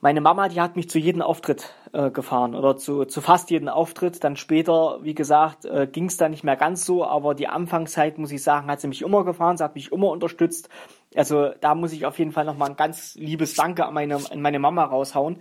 meine 0.00 0.20
Mama, 0.20 0.48
die 0.48 0.60
hat 0.60 0.76
mich 0.76 0.90
zu 0.90 0.98
jedem 0.98 1.22
Auftritt 1.22 1.74
äh, 1.92 2.10
gefahren 2.10 2.54
oder 2.54 2.76
zu, 2.76 3.04
zu 3.04 3.20
fast 3.20 3.50
jedem 3.50 3.68
Auftritt. 3.68 4.22
Dann 4.24 4.36
später, 4.36 4.98
wie 5.02 5.14
gesagt, 5.14 5.64
äh, 5.64 5.86
ging 5.90 6.06
es 6.06 6.16
da 6.16 6.28
nicht 6.28 6.44
mehr 6.44 6.56
ganz 6.56 6.84
so, 6.84 7.04
aber 7.04 7.34
die 7.34 7.48
Anfangszeit, 7.48 8.18
muss 8.18 8.32
ich 8.32 8.42
sagen, 8.42 8.70
hat 8.70 8.80
sie 8.80 8.88
mich 8.88 9.02
immer 9.02 9.24
gefahren, 9.24 9.56
sie 9.56 9.64
hat 9.64 9.74
mich 9.74 9.92
immer 9.92 10.08
unterstützt. 10.08 10.68
Also 11.14 11.50
da 11.60 11.74
muss 11.74 11.92
ich 11.92 12.04
auf 12.04 12.18
jeden 12.18 12.32
Fall 12.32 12.44
nochmal 12.44 12.70
ein 12.70 12.76
ganz 12.76 13.14
liebes 13.14 13.54
Danke 13.54 13.86
an 13.86 13.94
meine, 13.94 14.16
an 14.16 14.42
meine 14.42 14.58
Mama 14.58 14.84
raushauen, 14.84 15.40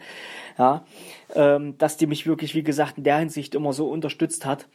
ja, 0.58 0.86
ähm, 1.36 1.78
dass 1.78 1.98
die 1.98 2.08
mich 2.08 2.26
wirklich, 2.26 2.56
wie 2.56 2.64
gesagt, 2.64 2.98
in 2.98 3.04
der 3.04 3.18
Hinsicht 3.18 3.54
immer 3.54 3.74
so 3.74 3.90
unterstützt 3.90 4.46
hat. 4.46 4.68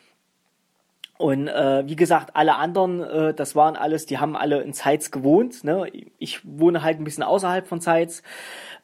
Und 1.23 1.47
äh, 1.47 1.87
wie 1.87 1.95
gesagt, 1.95 2.35
alle 2.35 2.57
anderen, 2.57 3.01
äh, 3.01 3.33
das 3.33 3.55
waren 3.55 3.77
alles, 3.77 4.07
die 4.07 4.19
haben 4.19 4.35
alle 4.35 4.61
in 4.63 4.73
Zeitz 4.73 5.13
gewohnt. 5.13 5.63
Ne? 5.63 5.87
Ich 6.19 6.41
wohne 6.43 6.83
halt 6.83 6.99
ein 6.99 7.05
bisschen 7.05 7.23
außerhalb 7.23 7.67
von 7.69 7.81
Zeitz. 7.81 8.25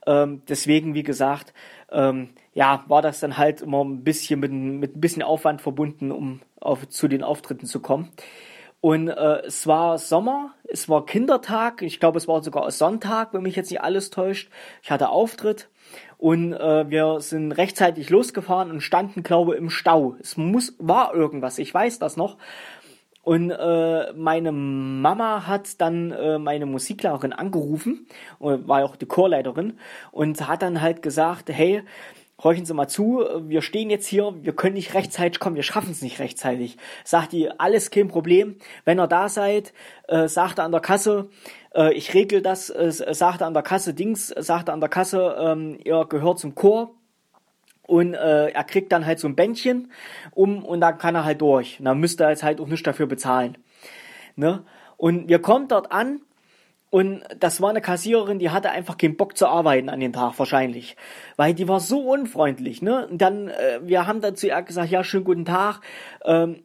Ähm, 0.07 0.43
deswegen, 0.49 0.95
wie 0.95 1.03
gesagt, 1.03 1.53
ähm, 1.91 2.31
ja, 2.55 2.85
war 2.89 3.03
das 3.03 3.21
dann 3.21 3.39
halt 3.39 3.61
immer 3.63 3.85
ein 3.85 4.05
bisschen 4.05 4.41
mit, 4.41 4.53
mit 4.53 4.97
ein 4.97 5.01
bisschen 5.01 5.23
Aufwand 5.23 5.63
verbunden, 5.63 6.11
um 6.11 6.41
auf, 6.61 6.89
zu 6.89 7.09
den 7.09 7.23
Auftritten 7.23 7.67
zu 7.67 7.81
kommen. 7.81 8.11
Und 8.81 9.09
äh, 9.09 9.41
es 9.47 9.67
war 9.67 9.99
Sommer, 9.99 10.55
es 10.65 10.89
war 10.89 11.05
Kindertag, 11.05 11.83
ich 11.83 11.99
glaube, 11.99 12.19
es 12.19 12.29
war 12.29 12.43
sogar 12.45 12.71
Sonntag, 12.71 13.35
wenn 13.35 13.43
mich 13.43 13.57
jetzt 13.57 13.71
nicht 13.71 13.81
alles 13.81 14.11
täuscht. 14.11 14.51
Ich 14.83 14.93
hatte 14.93 15.09
Auftritt 15.09 15.69
und 16.17 16.53
äh, 16.53 16.89
wir 16.89 17.21
sind 17.21 17.53
rechtzeitig 17.53 18.09
losgefahren 18.09 18.71
und 18.71 18.81
standen, 18.81 19.25
glaube 19.25 19.57
im 19.57 19.69
Stau. 19.69 20.15
Es 20.21 20.37
muss 20.37 20.75
war 20.79 21.13
irgendwas, 21.13 21.59
ich 21.59 21.75
weiß 21.75 21.99
das 21.99 22.17
noch. 22.17 22.37
Und 23.29 23.51
äh, 23.51 24.13
meine 24.15 24.53
Mama 24.53 25.47
hat 25.47 25.83
dann 25.83 26.13
äh, 26.13 26.39
meine 26.39 26.65
Musiklehrerin 26.65 27.35
angerufen, 27.35 28.07
war 28.39 28.83
auch 28.83 28.97
die 28.97 29.05
Chorleiterin, 29.05 29.79
und 30.13 30.49
hat 30.49 30.63
dann 30.63 30.81
halt 30.81 31.03
gesagt, 31.03 31.51
hey, 31.51 31.83
horchen 32.43 32.65
Sie 32.65 32.73
mal 32.73 32.89
zu, 32.89 33.23
wir 33.43 33.61
stehen 33.61 33.91
jetzt 33.91 34.07
hier, 34.07 34.33
wir 34.41 34.55
können 34.55 34.77
nicht 34.77 34.95
rechtzeitig 34.95 35.41
kommen, 35.41 35.57
wir 35.57 35.63
schaffen 35.63 35.91
es 35.91 36.01
nicht 36.01 36.21
rechtzeitig. 36.21 36.79
Sagt 37.05 37.33
die, 37.33 37.51
alles 37.51 37.91
kein 37.91 38.09
Problem, 38.09 38.57
wenn 38.87 38.99
ihr 38.99 39.09
da 39.09 39.29
seid, 39.29 39.75
äh, 40.07 40.27
sagt 40.27 40.59
er 40.59 40.65
an 40.65 40.73
der 40.73 40.81
Kasse, 40.81 41.29
äh, 41.75 41.93
ich 41.93 42.15
regel 42.15 42.41
das, 42.41 42.71
äh, 42.71 42.91
sagt 42.91 43.43
er 43.43 43.47
an 43.47 43.53
der 43.53 43.63
Kasse 43.63 43.93
Dings, 43.93 44.29
sagt 44.29 44.71
er 44.71 44.73
an 44.73 44.81
der 44.81 44.89
Kasse, 44.89 45.37
ähm, 45.39 45.79
ihr 45.85 46.07
gehört 46.09 46.39
zum 46.39 46.55
Chor, 46.55 46.95
und 47.89 48.13
äh, 48.13 48.51
er 48.51 48.65
kriegt 48.65 48.93
dann 48.93 49.07
halt 49.07 49.19
so 49.19 49.27
ein 49.27 49.35
Bändchen 49.35 49.91
um 50.33 50.63
und 50.63 50.83
dann 50.83 50.99
kann 50.99 51.15
er 51.15 51.25
halt 51.25 51.41
durch. 51.41 51.79
Und 51.79 51.87
dann 51.87 51.99
müsste 51.99 52.25
er 52.25 52.31
jetzt 52.31 52.43
halt 52.43 52.61
auch 52.61 52.67
nicht 52.67 52.87
dafür 52.87 53.07
bezahlen. 53.07 53.57
Ne? 54.37 54.63
Und 54.99 55.29
wir 55.29 55.41
kommen 55.41 55.69
dort 55.69 55.91
an 55.91 56.21
und 56.91 57.23
das 57.41 57.63
war 57.63 57.71
eine 57.71 57.81
Kassiererin, 57.81 58.39
die 58.39 58.51
hatte 58.51 58.71
einfach 58.71 58.99
keinen 58.99 59.17
Bock 59.17 59.39
zu 59.39 59.47
arbeiten 59.47 59.89
an 59.89 60.01
dem 60.01 60.13
Tag 60.13 60.39
wahrscheinlich, 60.39 60.97
weil 61.37 61.55
die 61.55 61.67
war 61.67 61.81
so 61.81 62.01
unfreundlich. 62.01 62.83
Ne? 62.83 63.09
Und 63.09 63.23
dann, 63.23 63.49
äh, 63.49 63.81
wir 63.83 64.07
haben 64.07 64.21
dann 64.21 64.35
ihr 64.41 64.63
gesagt, 64.63 64.91
ja 64.91 65.03
schönen 65.03 65.25
guten 65.25 65.47
Tag. 65.47 65.81
Ähm, 66.27 66.63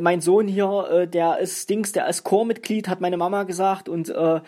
mein 0.00 0.20
Sohn 0.20 0.46
hier, 0.46 0.88
äh, 0.90 1.08
der 1.08 1.38
ist 1.38 1.70
Dings, 1.70 1.92
der 1.92 2.06
ist 2.06 2.22
Chormitglied, 2.22 2.86
hat 2.88 3.00
meine 3.00 3.16
Mama 3.16 3.44
gesagt 3.44 3.88
und 3.88 4.10
äh, 4.10 4.40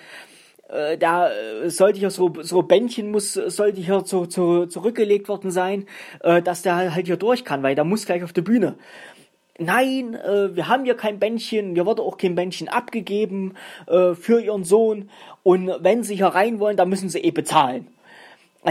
äh, 0.68 0.98
da 0.98 1.30
äh, 1.30 1.70
sollte 1.70 1.98
hier 1.98 2.10
so 2.10 2.32
so 2.42 2.62
Bändchen 2.62 3.10
muss 3.10 3.34
sollte 3.34 3.80
hier 3.80 4.02
so, 4.04 4.26
so 4.28 4.66
zurückgelegt 4.66 5.28
worden 5.28 5.50
sein, 5.50 5.86
äh, 6.20 6.42
dass 6.42 6.62
der 6.62 6.94
halt 6.94 7.06
hier 7.06 7.16
durch 7.16 7.44
kann, 7.44 7.62
weil 7.62 7.74
der 7.74 7.84
muss 7.84 8.06
gleich 8.06 8.24
auf 8.24 8.32
die 8.32 8.42
Bühne. 8.42 8.76
Nein, 9.58 10.14
äh, 10.14 10.54
wir 10.54 10.68
haben 10.68 10.84
hier 10.84 10.96
kein 10.96 11.18
Bändchen, 11.18 11.72
mir 11.72 11.86
wurde 11.86 12.02
auch 12.02 12.18
kein 12.18 12.34
Bändchen 12.34 12.68
abgegeben 12.68 13.54
äh, 13.86 14.14
für 14.14 14.40
ihren 14.40 14.64
Sohn 14.64 15.08
und 15.42 15.70
wenn 15.80 16.02
sie 16.02 16.16
hier 16.16 16.26
rein 16.26 16.58
wollen, 16.60 16.76
dann 16.76 16.88
müssen 16.90 17.08
sie 17.08 17.20
eh 17.20 17.30
bezahlen. 17.30 17.88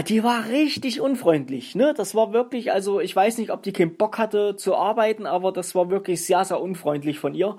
die 0.08 0.22
war 0.22 0.48
richtig 0.48 1.00
unfreundlich, 1.00 1.74
ne? 1.74 1.94
Das 1.96 2.14
war 2.14 2.32
wirklich, 2.32 2.70
also 2.72 3.00
ich 3.00 3.16
weiß 3.16 3.38
nicht, 3.38 3.50
ob 3.50 3.62
die 3.62 3.72
keinen 3.72 3.96
Bock 3.96 4.18
hatte 4.18 4.54
zu 4.56 4.76
arbeiten, 4.76 5.26
aber 5.26 5.52
das 5.52 5.74
war 5.74 5.90
wirklich 5.90 6.24
sehr, 6.24 6.44
sehr 6.44 6.60
unfreundlich 6.60 7.18
von 7.18 7.34
ihr. 7.34 7.56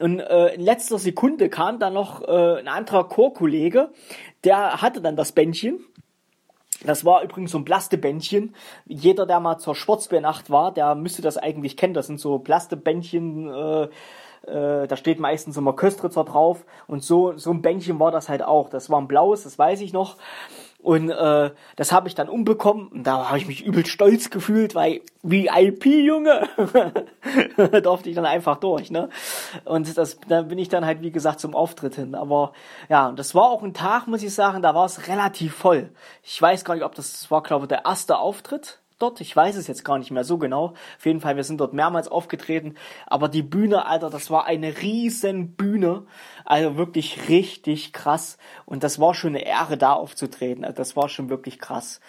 Und 0.00 0.20
äh, 0.20 0.54
in 0.54 0.60
letzter 0.60 0.98
Sekunde 0.98 1.48
kam 1.48 1.78
dann 1.78 1.94
noch 1.94 2.22
äh, 2.22 2.58
ein 2.60 2.68
anderer 2.68 3.08
Chorkollege, 3.08 3.90
der 4.44 4.80
hatte 4.80 5.00
dann 5.00 5.16
das 5.16 5.32
Bändchen. 5.32 5.84
Das 6.84 7.04
war 7.04 7.22
übrigens 7.24 7.50
so 7.50 7.58
ein 7.58 7.64
Plastebändchen. 7.64 8.54
Jeder, 8.86 9.26
der 9.26 9.40
mal 9.40 9.58
zur 9.58 9.74
Schwarzbärnacht 9.74 10.48
war, 10.50 10.72
der 10.72 10.94
müsste 10.94 11.22
das 11.22 11.36
eigentlich 11.36 11.76
kennen. 11.76 11.94
Das 11.94 12.06
sind 12.06 12.20
so 12.20 12.38
Plastebändchen, 12.38 13.48
äh, 13.48 13.82
äh, 14.46 14.86
da 14.86 14.96
steht 14.96 15.18
meistens 15.18 15.56
immer 15.56 15.72
Köstritzer 15.74 16.24
drauf. 16.24 16.64
Und 16.86 17.02
so, 17.02 17.36
so 17.36 17.50
ein 17.50 17.62
Bändchen 17.62 17.98
war 17.98 18.12
das 18.12 18.28
halt 18.28 18.42
auch. 18.42 18.70
Das 18.70 18.90
war 18.90 19.00
ein 19.00 19.08
blaues, 19.08 19.42
das 19.42 19.58
weiß 19.58 19.80
ich 19.80 19.92
noch. 19.92 20.16
Und 20.80 21.10
äh, 21.10 21.50
das 21.74 21.90
habe 21.90 22.06
ich 22.06 22.14
dann 22.14 22.28
umbekommen 22.28 22.86
und 22.88 23.04
da 23.04 23.28
habe 23.28 23.38
ich 23.38 23.48
mich 23.48 23.64
übel 23.64 23.84
stolz 23.84 24.30
gefühlt, 24.30 24.76
weil 24.76 25.00
VIP, 25.22 25.86
Junge, 25.86 26.48
durfte 27.82 28.08
ich 28.08 28.14
dann 28.14 28.24
einfach 28.24 28.58
durch, 28.58 28.90
ne? 28.90 29.08
Und 29.64 29.98
das, 29.98 30.18
da 30.28 30.42
bin 30.42 30.56
ich 30.56 30.68
dann 30.68 30.86
halt, 30.86 31.02
wie 31.02 31.10
gesagt, 31.10 31.40
zum 31.40 31.56
Auftritt 31.56 31.96
hin. 31.96 32.14
Aber 32.14 32.52
ja, 32.88 33.10
das 33.10 33.34
war 33.34 33.50
auch 33.50 33.64
ein 33.64 33.74
Tag, 33.74 34.06
muss 34.06 34.22
ich 34.22 34.32
sagen, 34.32 34.62
da 34.62 34.72
war 34.74 34.86
es 34.86 35.08
relativ 35.08 35.54
voll. 35.54 35.90
Ich 36.22 36.40
weiß 36.40 36.64
gar 36.64 36.74
nicht, 36.74 36.84
ob 36.84 36.94
das, 36.94 37.10
das 37.12 37.30
war, 37.30 37.42
glaube 37.42 37.64
ich, 37.64 37.68
der 37.68 37.84
erste 37.84 38.18
Auftritt 38.18 38.78
dort. 38.98 39.20
Ich 39.20 39.34
weiß 39.34 39.56
es 39.56 39.66
jetzt 39.66 39.84
gar 39.84 39.98
nicht 39.98 40.10
mehr 40.10 40.24
so 40.24 40.38
genau. 40.38 40.74
Auf 40.96 41.06
jeden 41.06 41.20
Fall, 41.20 41.36
wir 41.36 41.44
sind 41.44 41.60
dort 41.60 41.72
mehrmals 41.72 42.08
aufgetreten. 42.08 42.74
Aber 43.06 43.28
die 43.28 43.42
Bühne, 43.42 43.86
Alter, 43.86 44.10
das 44.10 44.30
war 44.30 44.46
eine 44.46 44.82
riesen 44.82 45.54
Bühne. 45.54 46.04
Also 46.44 46.76
wirklich 46.76 47.28
richtig 47.28 47.92
krass. 47.92 48.38
Und 48.66 48.84
das 48.84 48.98
war 48.98 49.14
schon 49.14 49.36
eine 49.36 49.46
Ehre, 49.46 49.76
da 49.76 49.92
aufzutreten. 49.92 50.64
Also 50.64 50.76
das 50.76 50.96
war 50.96 51.08
schon 51.08 51.30
wirklich 51.30 51.58
krass. 51.58 52.00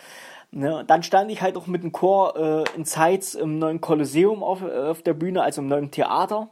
Ne, 0.52 0.84
dann 0.88 1.04
stand 1.04 1.30
ich 1.30 1.44
halt 1.44 1.58
auch 1.58 1.68
mit 1.68 1.84
dem 1.84 1.92
Chor 1.92 2.36
äh, 2.36 2.76
in 2.76 2.84
Zeitz 2.84 3.36
im 3.36 3.60
neuen 3.60 3.82
Kolosseum 3.82 4.42
auf, 4.42 4.64
äh, 4.64 4.90
auf 4.90 5.04
der 5.04 5.14
Bühne, 5.14 5.44
also 5.44 5.62
im 5.62 5.68
neuen 5.68 5.92
Theater. 5.92 6.50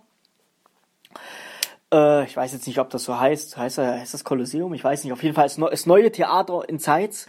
Äh, 1.92 2.26
ich 2.26 2.38
weiß 2.38 2.54
jetzt 2.54 2.68
nicht, 2.68 2.80
ob 2.80 2.92
das 2.92 3.04
so 3.04 3.20
heißt. 3.20 3.58
Heißt, 3.58 3.78
heißt 3.80 4.14
das 4.14 4.24
Kolosseum? 4.24 4.74
Ich 4.76 4.84
weiß 4.84 5.04
nicht. 5.04 5.14
Auf 5.14 5.24
jeden 5.24 5.36
Fall 5.36 5.46
ist 5.46 5.60
das 5.60 5.86
neue 5.86 6.12
Theater 6.12 6.68
in 6.68 6.80
Zeitz. 6.80 7.28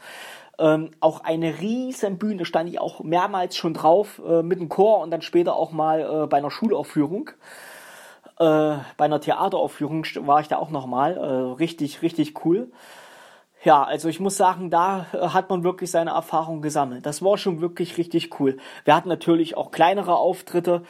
Ähm, 0.59 0.91
auch 1.01 1.21
eine 1.21 1.61
riesen 1.61 2.19
Bühne, 2.19 2.45
stand 2.45 2.69
ich 2.69 2.81
auch 2.81 3.01
mehrmals 3.01 3.57
schon 3.57 3.75
drauf 3.75 4.21
äh, 4.27 4.43
mit 4.43 4.59
dem 4.59 4.69
Chor 4.69 5.01
und 5.01 5.11
dann 5.11 5.23
später 5.23 5.55
auch 5.55 5.71
mal 5.71 6.01
äh, 6.01 6.27
bei 6.27 6.39
einer 6.39 6.51
Schulaufführung. 6.51 7.31
Äh, 8.39 8.77
bei 8.97 9.05
einer 9.05 9.21
Theateraufführung 9.21 10.05
war 10.27 10.41
ich 10.41 10.49
da 10.49 10.59
auch 10.59 10.71
nochmal. 10.71 11.17
Äh, 11.17 11.55
richtig, 11.59 12.03
richtig 12.03 12.45
cool. 12.45 12.71
Ja, 13.65 13.83
also 13.83 14.09
ich 14.09 14.21
muss 14.21 14.37
sagen, 14.37 14.71
da 14.71 15.07
äh, 15.13 15.19
hat 15.29 15.51
man 15.51 15.65
wirklich 15.65 15.91
seine 15.91 16.11
Erfahrung 16.11 16.63
gesammelt. 16.63 17.05
Das 17.07 17.23
war 17.23 17.37
schon 17.39 17.61
wirklich 17.61 17.99
richtig 17.99 18.39
cool. 18.39 18.57
Wir 18.85 18.95
hatten 18.95 19.09
natürlich 19.09 19.57
auch 19.57 19.73
kleinere 19.73 20.17
Auftritte. 20.17 20.83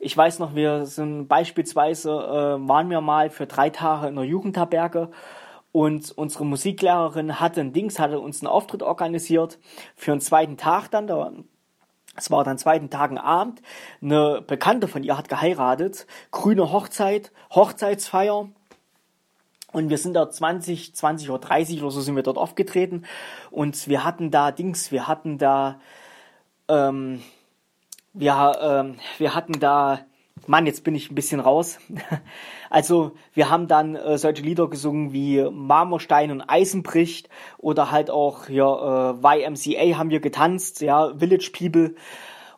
Ich 0.00 0.16
weiß 0.16 0.40
noch, 0.40 0.54
wir 0.54 0.86
sind 0.86 1.28
beispielsweise, 1.28 2.10
äh, 2.10 2.68
waren 2.68 2.90
wir 2.90 3.00
mal 3.00 3.30
für 3.30 3.46
drei 3.46 3.70
Tage 3.70 4.08
in 4.08 4.16
der 4.16 4.24
Jugendherberge 4.24 5.10
und 5.78 6.10
unsere 6.18 6.44
Musiklehrerin 6.44 7.38
hatte 7.38 7.60
ein 7.60 7.72
Dings, 7.72 8.00
hatte 8.00 8.18
uns 8.18 8.40
einen 8.40 8.48
Auftritt 8.48 8.82
organisiert 8.82 9.60
für 9.94 10.10
einen 10.10 10.20
zweiten 10.20 10.56
Tag 10.56 10.90
dann. 10.90 11.06
Da, 11.06 11.30
es 12.16 12.32
war 12.32 12.42
dann 12.42 12.58
zweiten 12.58 12.90
Tagen 12.90 13.16
Abend. 13.16 13.62
Eine 14.02 14.42
Bekannte 14.44 14.88
von 14.88 15.04
ihr 15.04 15.16
hat 15.16 15.28
geheiratet. 15.28 16.08
Grüne 16.32 16.72
Hochzeit, 16.72 17.30
Hochzeitsfeier. 17.54 18.48
Und 19.70 19.88
wir 19.88 19.98
sind 19.98 20.14
da 20.14 20.28
20, 20.28 20.96
20 20.96 21.30
oder 21.30 21.38
30 21.38 21.80
oder 21.80 21.92
so 21.92 22.00
sind 22.00 22.16
wir 22.16 22.24
dort 22.24 22.38
aufgetreten. 22.38 23.04
Und 23.52 23.86
wir 23.86 24.02
hatten 24.02 24.32
da 24.32 24.50
Dings, 24.50 24.90
wir 24.90 25.06
hatten 25.06 25.38
da, 25.38 25.78
ähm, 26.66 27.22
wir, 28.14 28.58
ähm, 28.60 28.98
wir 29.18 29.36
hatten 29.36 29.60
da 29.60 30.00
Mann, 30.48 30.66
jetzt 30.66 30.82
bin 30.82 30.94
ich 30.94 31.10
ein 31.10 31.14
bisschen 31.14 31.40
raus. 31.40 31.78
Also 32.70 33.12
wir 33.32 33.48
haben 33.48 33.66
dann 33.66 33.96
äh, 33.96 34.18
solche 34.18 34.42
Lieder 34.42 34.68
gesungen 34.68 35.14
wie 35.14 35.42
Marmorstein 35.50 36.30
und 36.30 36.42
Eisen 36.42 36.82
bricht 36.82 37.30
oder 37.56 37.90
halt 37.90 38.10
auch 38.10 38.50
ja, 38.50 39.12
äh, 39.12 39.40
YMCA 39.40 39.96
haben 39.96 40.10
wir 40.10 40.20
getanzt, 40.20 40.82
ja, 40.82 41.14
Village 41.16 41.50
People. 41.56 41.94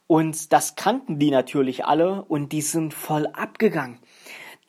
Und 0.09 0.53
das 0.53 0.75
kannten 0.75 1.21
die 1.21 1.31
natürlich 1.31 1.85
alle 1.85 2.25
und 2.25 2.51
die 2.51 2.61
sind 2.61 2.93
voll 2.93 3.29
abgegangen 3.29 4.01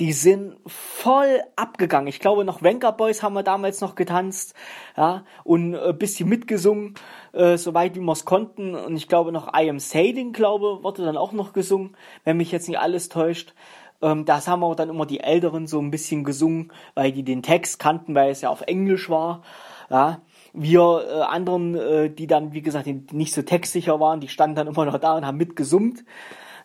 die 0.01 0.13
sind 0.13 0.57
voll 0.65 1.41
abgegangen. 1.55 2.07
Ich 2.07 2.19
glaube, 2.19 2.43
noch 2.43 2.63
Venga 2.63 2.89
Boys 2.89 3.21
haben 3.21 3.33
wir 3.33 3.43
damals 3.43 3.81
noch 3.81 3.93
getanzt, 3.93 4.55
ja, 4.97 5.25
und 5.43 5.75
ein 5.75 5.97
bisschen 5.99 6.27
mitgesungen, 6.27 6.95
äh, 7.33 7.57
soweit 7.57 7.95
wie 7.95 7.99
wir 7.99 8.11
es 8.11 8.25
konnten. 8.25 8.75
Und 8.75 8.95
ich 8.95 9.07
glaube 9.07 9.31
noch 9.31 9.53
I 9.53 9.69
Am 9.69 9.79
Sailing, 9.79 10.33
glaube, 10.33 10.83
wurde 10.83 11.05
dann 11.05 11.17
auch 11.17 11.31
noch 11.31 11.53
gesungen, 11.53 11.95
wenn 12.23 12.37
mich 12.37 12.51
jetzt 12.51 12.67
nicht 12.67 12.79
alles 12.79 13.09
täuscht. 13.09 13.53
Ähm, 14.01 14.25
das 14.25 14.47
haben 14.47 14.63
auch 14.63 14.75
dann 14.75 14.89
immer 14.89 15.05
die 15.05 15.19
Älteren 15.19 15.67
so 15.67 15.79
ein 15.79 15.91
bisschen 15.91 16.23
gesungen, 16.23 16.71
weil 16.95 17.11
die 17.11 17.23
den 17.23 17.43
Text 17.43 17.79
kannten, 17.79 18.15
weil 18.15 18.31
es 18.31 18.41
ja 18.41 18.49
auf 18.49 18.61
Englisch 18.61 19.09
war, 19.09 19.43
ja. 19.89 20.21
Wir 20.53 21.05
äh, 21.07 21.21
anderen, 21.21 21.75
äh, 21.75 22.09
die 22.09 22.27
dann, 22.27 22.51
wie 22.51 22.61
gesagt, 22.61 22.87
nicht 23.13 23.33
so 23.33 23.41
textsicher 23.41 24.01
waren, 24.01 24.19
die 24.19 24.27
standen 24.27 24.57
dann 24.57 24.67
immer 24.67 24.83
noch 24.83 24.97
da 24.97 25.15
und 25.15 25.25
haben 25.25 25.37
mitgesummt, 25.37 26.03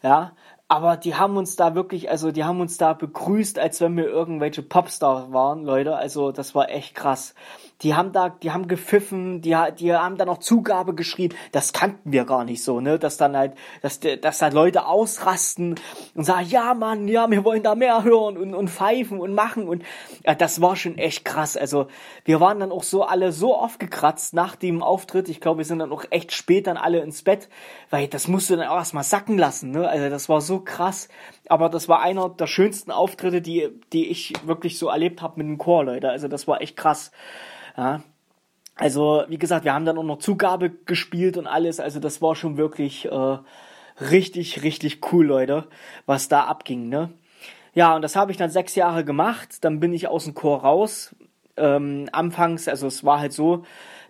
ja. 0.03 0.33
Aber 0.69 0.97
die 0.97 1.15
haben 1.15 1.37
uns 1.37 1.55
da 1.55 1.77
wirklich, 1.77 2.11
also 2.11 2.33
die 2.33 2.43
haben 2.43 2.61
uns 2.61 2.77
da 2.77 2.93
begrüßt, 2.93 3.57
als 3.61 3.81
wenn 3.81 3.97
wir 3.97 4.07
irgendwelche 4.07 4.63
Popstar 4.63 5.33
waren, 5.33 5.65
Leute. 5.65 5.95
Also 5.95 6.33
das 6.33 6.57
war 6.57 6.69
echt 6.71 6.97
krass 6.97 7.37
die 7.83 7.95
haben 7.95 8.13
da, 8.13 8.31
die 8.31 8.53
haben 8.53 8.69
gepfiffen, 8.69 9.43
die, 9.43 9.57
die 9.79 9.93
haben 9.93 10.17
da 10.17 10.25
noch 10.25 10.39
Zugabe 10.39 10.95
geschrieben. 10.95 11.37
Das 11.53 11.73
kannten 11.73 12.11
wir 12.11 12.25
gar 12.25 12.45
nicht 12.45 12.65
so, 12.65 12.81
ne? 12.81 12.99
Dass 12.99 13.19
dann 13.19 13.37
halt, 13.37 13.55
dass, 13.83 14.01
dass 14.01 14.39
da 14.39 14.49
Leute 14.49 14.87
ausrasten 14.87 15.75
und 16.15 16.25
sagen, 16.25 16.47
ja 16.49 16.75
Mann, 16.75 17.07
ja, 17.09 17.31
wir 17.31 17.45
wollen 17.45 17.63
da 17.63 17.75
mehr 17.75 18.03
hören 18.03 18.39
und, 18.39 18.55
und 18.55 18.71
pfeifen 18.71 19.21
und 19.21 19.35
machen 19.35 19.69
und 19.69 19.85
ja, 20.25 20.35
das 20.35 20.61
war 20.61 20.77
schon 20.77 20.97
echt 20.97 21.25
krass. 21.25 21.57
Also 21.57 21.89
wir 22.25 22.41
waren 22.41 22.61
dann 22.61 22.73
auch 22.73 22.83
so 22.83 23.05
alle 23.05 23.33
so 23.33 23.55
aufgekratzt 23.55 24.33
nach 24.33 24.57
dem 24.57 24.83
Auftritt. 24.83 25.29
Ich 25.29 25.41
glaube, 25.41 25.59
wir 25.59 25.65
sind 25.65 25.81
dann 25.81 25.93
auch 25.93 26.05
echt 26.11 26.33
spät 26.33 26.67
dann 26.67 26.79
alle 26.79 27.01
ins 27.01 27.23
Bett, 27.23 27.49
weil 27.91 28.09
das 28.09 28.27
musst 28.27 28.49
du 28.49 28.57
dann 28.57 28.69
auch 28.69 28.77
erstmal 28.77 29.05
sacken 29.05 29.37
lassen, 29.37 29.71
ne? 29.71 29.87
Also 29.89 30.09
das 30.09 30.29
war 30.29 30.41
so 30.41 30.61
krass. 30.61 31.09
Aber 31.49 31.69
das 31.69 31.89
war 31.89 32.01
einer 32.01 32.29
der 32.29 32.47
schönsten 32.47 32.91
Auftritte, 32.91 33.41
die, 33.41 33.69
die 33.93 34.09
ich 34.09 34.35
wirklich 34.45 34.79
so 34.79 34.89
erlebt 34.89 35.23
habe 35.23 35.39
mit 35.39 35.47
dem 35.47 35.59
Chor, 35.59 35.85
Leute. 35.85 36.11
Also 36.11 36.29
das 36.29 36.49
war 36.49 36.61
echt 36.61 36.77
krass. 36.77 37.13
Ja. 37.77 38.03
Also, 38.77 39.25
wie 39.29 39.39
gesagt, 39.39 39.65
wir 39.65 39.73
haben 39.73 39.87
dann 39.87 39.97
auch 39.97 40.03
noch 40.03 40.19
Zugabe 40.19 40.71
gespielt 40.71 41.39
und 41.39 41.47
alles. 41.47 41.81
Also, 41.81 41.99
das 41.99 42.21
war 42.21 42.37
schon 42.37 42.59
wirklich 42.59 43.07
äh, 43.07 43.39
richtig, 44.01 44.63
richtig 44.63 45.01
cool, 45.13 45.27
Leute, 45.27 45.67
was 46.05 46.29
da 46.29 46.45
abging, 46.45 46.91
ne? 46.91 47.11
Ja, 47.75 47.97
und 47.97 48.03
das 48.03 48.17
habe 48.17 48.33
ich 48.33 48.39
dann 48.39 48.51
sechs 48.51 48.75
Jahre 48.75 49.05
gemacht. 49.05 49.65
Dann 49.65 49.81
bin 49.81 49.93
ich 49.93 50.09
aus 50.09 50.25
dem 50.25 50.35
Chor 50.35 50.61
raus. 50.61 51.15
Ähm, 51.57 52.09
anfangs, 52.13 52.69
also 52.69 52.87
es 52.87 53.05
war 53.05 53.21
halt 53.21 53.33
so, 53.33 53.65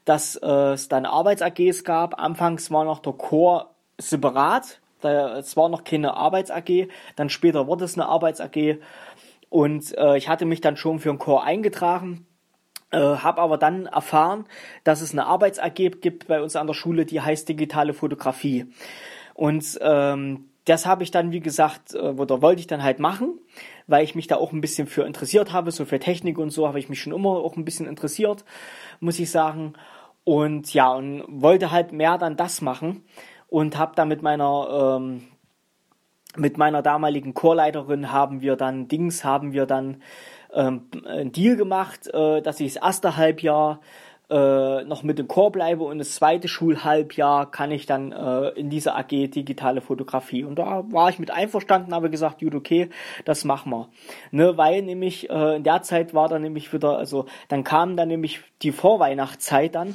dass 0.05 0.37
äh, 0.37 0.73
es 0.73 0.89
dann 0.89 1.07
Arbeits-AGs 1.07 1.85
gab. 1.85 2.19
Anfangs 2.21 2.71
war 2.71 2.85
noch 2.85 3.01
der 3.01 3.13
Chor 3.13 3.75
separat. 3.99 4.81
Da, 5.07 5.39
es 5.39 5.57
war 5.57 5.69
noch 5.69 5.85
keine 5.85 6.15
Arbeits-AG. 6.15 6.89
Dann 7.17 7.29
später 7.29 7.67
wurde 7.67 7.85
es 7.85 7.95
eine 7.95 8.07
Arbeits-AG. 8.07 8.79
Und 9.49 9.97
äh, 9.97 10.17
ich 10.17 10.29
hatte 10.29 10.45
mich 10.45 10.61
dann 10.61 10.77
schon 10.77 10.99
für 10.99 11.11
den 11.11 11.19
Chor 11.19 11.45
eingetragen 11.45 12.27
äh, 12.93 12.99
habe 12.99 13.41
aber 13.41 13.59
dann 13.59 13.87
erfahren, 13.87 14.47
dass 14.85 15.01
es 15.01 15.13
eine 15.13 15.27
Arbeits-AG 15.27 16.01
gibt 16.01 16.29
bei 16.29 16.41
uns 16.41 16.55
an 16.55 16.69
der 16.69 16.75
Schule, 16.75 17.05
die 17.05 17.21
heißt 17.21 17.49
digitale 17.49 17.95
Fotografie. 17.95 18.67
Und 19.35 19.79
ähm, 19.83 20.51
das 20.67 20.87
habe 20.87 21.03
ich 21.03 21.11
dann, 21.11 21.33
wie 21.33 21.41
gesagt, 21.41 21.95
äh, 21.95 21.99
oder 21.99 22.43
wollte 22.43 22.61
ich 22.61 22.67
dann 22.67 22.83
halt 22.83 22.99
machen, 22.99 23.39
weil 23.87 24.05
ich 24.05 24.15
mich 24.15 24.29
da 24.29 24.37
auch 24.37 24.53
ein 24.53 24.61
bisschen 24.61 24.87
für 24.87 25.05
interessiert 25.05 25.53
habe, 25.53 25.73
so 25.73 25.85
für 25.85 25.99
Technik 25.99 26.39
und 26.39 26.51
so 26.51 26.67
habe 26.69 26.79
ich 26.79 26.89
mich 26.89 27.01
schon 27.01 27.13
immer 27.13 27.31
auch 27.31 27.57
ein 27.57 27.65
bisschen 27.65 27.87
interessiert, 27.87 28.45
muss 29.01 29.19
ich 29.19 29.31
sagen. 29.31 29.75
Und 30.25 30.73
ja, 30.75 30.93
und 30.93 31.25
wollte 31.29 31.71
halt 31.71 31.93
mehr 31.93 32.19
dann 32.19 32.37
das 32.37 32.61
machen 32.61 33.05
und 33.49 33.79
habe 33.79 33.93
da 33.95 34.05
mit 34.05 34.23
meiner 34.23 34.99
ähm, 34.99 35.23
mit 36.37 36.59
meiner 36.59 36.83
damaligen 36.83 37.35
Chorleiterin 37.35 38.13
haben 38.13 38.43
wir 38.43 38.57
dann 38.57 38.89
Dings, 38.89 39.25
haben 39.25 39.53
wir 39.53 39.67
dann 39.67 40.03
ähm, 40.53 40.89
einen 41.07 41.33
Deal 41.33 41.57
gemacht, 41.57 42.09
äh, 42.13 42.43
dass 42.43 42.61
ich 42.61 42.75
das 42.75 42.83
erste 42.83 43.17
Halbjahr 43.17 43.81
äh, 44.29 44.83
noch 44.85 45.05
mit 45.05 45.19
dem 45.21 45.29
Chor 45.29 45.53
bleibe 45.53 45.85
und 45.85 45.99
das 45.99 46.17
zweite 46.17 46.49
Schulhalbjahr 46.49 47.49
kann 47.51 47.71
ich 47.71 47.87
dann 47.87 48.11
äh, 48.11 48.49
in 48.51 48.71
dieser 48.71 48.97
AG 48.97 49.09
digitale 49.09 49.81
Fotografie. 49.81 50.43
Und 50.43 50.57
da 50.57 50.85
war 50.91 51.09
ich 51.11 51.21
mit 51.21 51.31
einverstanden, 51.31 51.95
habe 51.95 52.11
gesagt, 52.11 52.41
gut, 52.41 52.55
okay, 52.55 52.91
das 53.25 53.45
machen 53.45 53.71
wir. 53.71 53.89
Ne, 54.33 54.57
weil 54.57 54.83
nämlich 54.83 55.31
äh, 55.31 55.57
in 55.57 55.63
der 55.63 55.83
Zeit 55.83 56.13
war 56.13 56.29
dann 56.29 56.43
nämlich 56.43 56.73
wieder, 56.73 56.99
also 56.99 57.27
dann 57.49 57.63
kam 57.63 57.97
dann 57.97 58.09
nämlich 58.09 58.41
die 58.63 58.73
Vorweihnachtszeit 58.73 59.77
dann. 59.77 59.95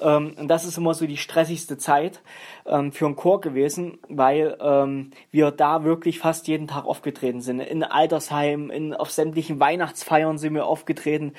Ähm, 0.00 0.34
und 0.36 0.48
das 0.48 0.64
ist 0.64 0.76
immer 0.76 0.94
so 0.94 1.06
die 1.06 1.16
stressigste 1.16 1.78
Zeit 1.78 2.20
ähm, 2.66 2.90
für 2.90 3.06
einen 3.06 3.14
Chor 3.14 3.40
gewesen, 3.40 3.98
weil 4.08 4.56
ähm, 4.60 5.12
wir 5.30 5.52
da 5.52 5.84
wirklich 5.84 6.18
fast 6.18 6.48
jeden 6.48 6.66
Tag 6.66 6.84
aufgetreten 6.84 7.42
sind. 7.42 7.60
In 7.60 7.84
Altersheim, 7.84 8.70
in, 8.70 8.92
auf 8.92 9.12
sämtlichen 9.12 9.60
Weihnachtsfeiern 9.60 10.36
sind 10.38 10.54
wir 10.54 10.66
aufgetreten. 10.66 11.34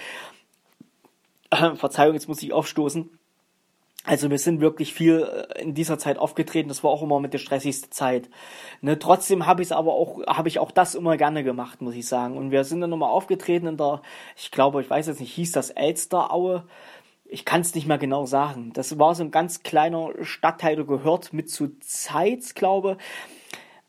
Verzeihung, 1.75 2.13
jetzt 2.13 2.27
muss 2.27 2.43
ich 2.43 2.53
aufstoßen. 2.53 3.09
Also 4.05 4.31
wir 4.31 4.39
sind 4.39 4.61
wirklich 4.61 4.93
viel 4.93 5.21
äh, 5.21 5.61
in 5.61 5.73
dieser 5.73 5.99
Zeit 5.99 6.17
aufgetreten. 6.17 6.69
Das 6.69 6.83
war 6.83 6.91
auch 6.91 7.03
immer 7.03 7.19
mit 7.19 7.33
der 7.33 7.37
stressigste 7.37 7.89
Zeit. 7.89 8.29
Ne, 8.81 8.97
trotzdem 8.97 9.45
habe 9.45 9.61
ich 9.61 9.71
aber 9.73 9.93
auch, 9.93 10.25
habe 10.25 10.47
ich 10.47 10.59
auch 10.59 10.71
das 10.71 10.95
immer 10.95 11.17
gerne 11.17 11.43
gemacht, 11.43 11.81
muss 11.81 11.95
ich 11.95 12.07
sagen. 12.07 12.37
Und 12.37 12.51
wir 12.51 12.63
sind 12.63 12.81
dann 12.81 12.89
nochmal 12.89 13.09
aufgetreten 13.11 13.67
in 13.67 13.77
der, 13.77 14.01
ich 14.37 14.51
glaube, 14.51 14.81
ich 14.81 14.89
weiß 14.89 15.07
jetzt 15.07 15.19
nicht, 15.19 15.33
hieß 15.33 15.51
das 15.51 15.69
Elsteraue. 15.69 16.65
Ich 17.25 17.45
kann 17.45 17.61
es 17.61 17.75
nicht 17.75 17.87
mehr 17.87 17.97
genau 17.97 18.25
sagen. 18.25 18.71
Das 18.73 18.97
war 18.97 19.13
so 19.13 19.23
ein 19.23 19.31
ganz 19.31 19.63
kleiner 19.63 20.11
Stadtteil, 20.21 20.77
der 20.77 20.85
gehört 20.85 21.33
mit 21.33 21.49
zu 21.49 21.77
Zeitz, 21.79 22.55
glaube. 22.55 22.97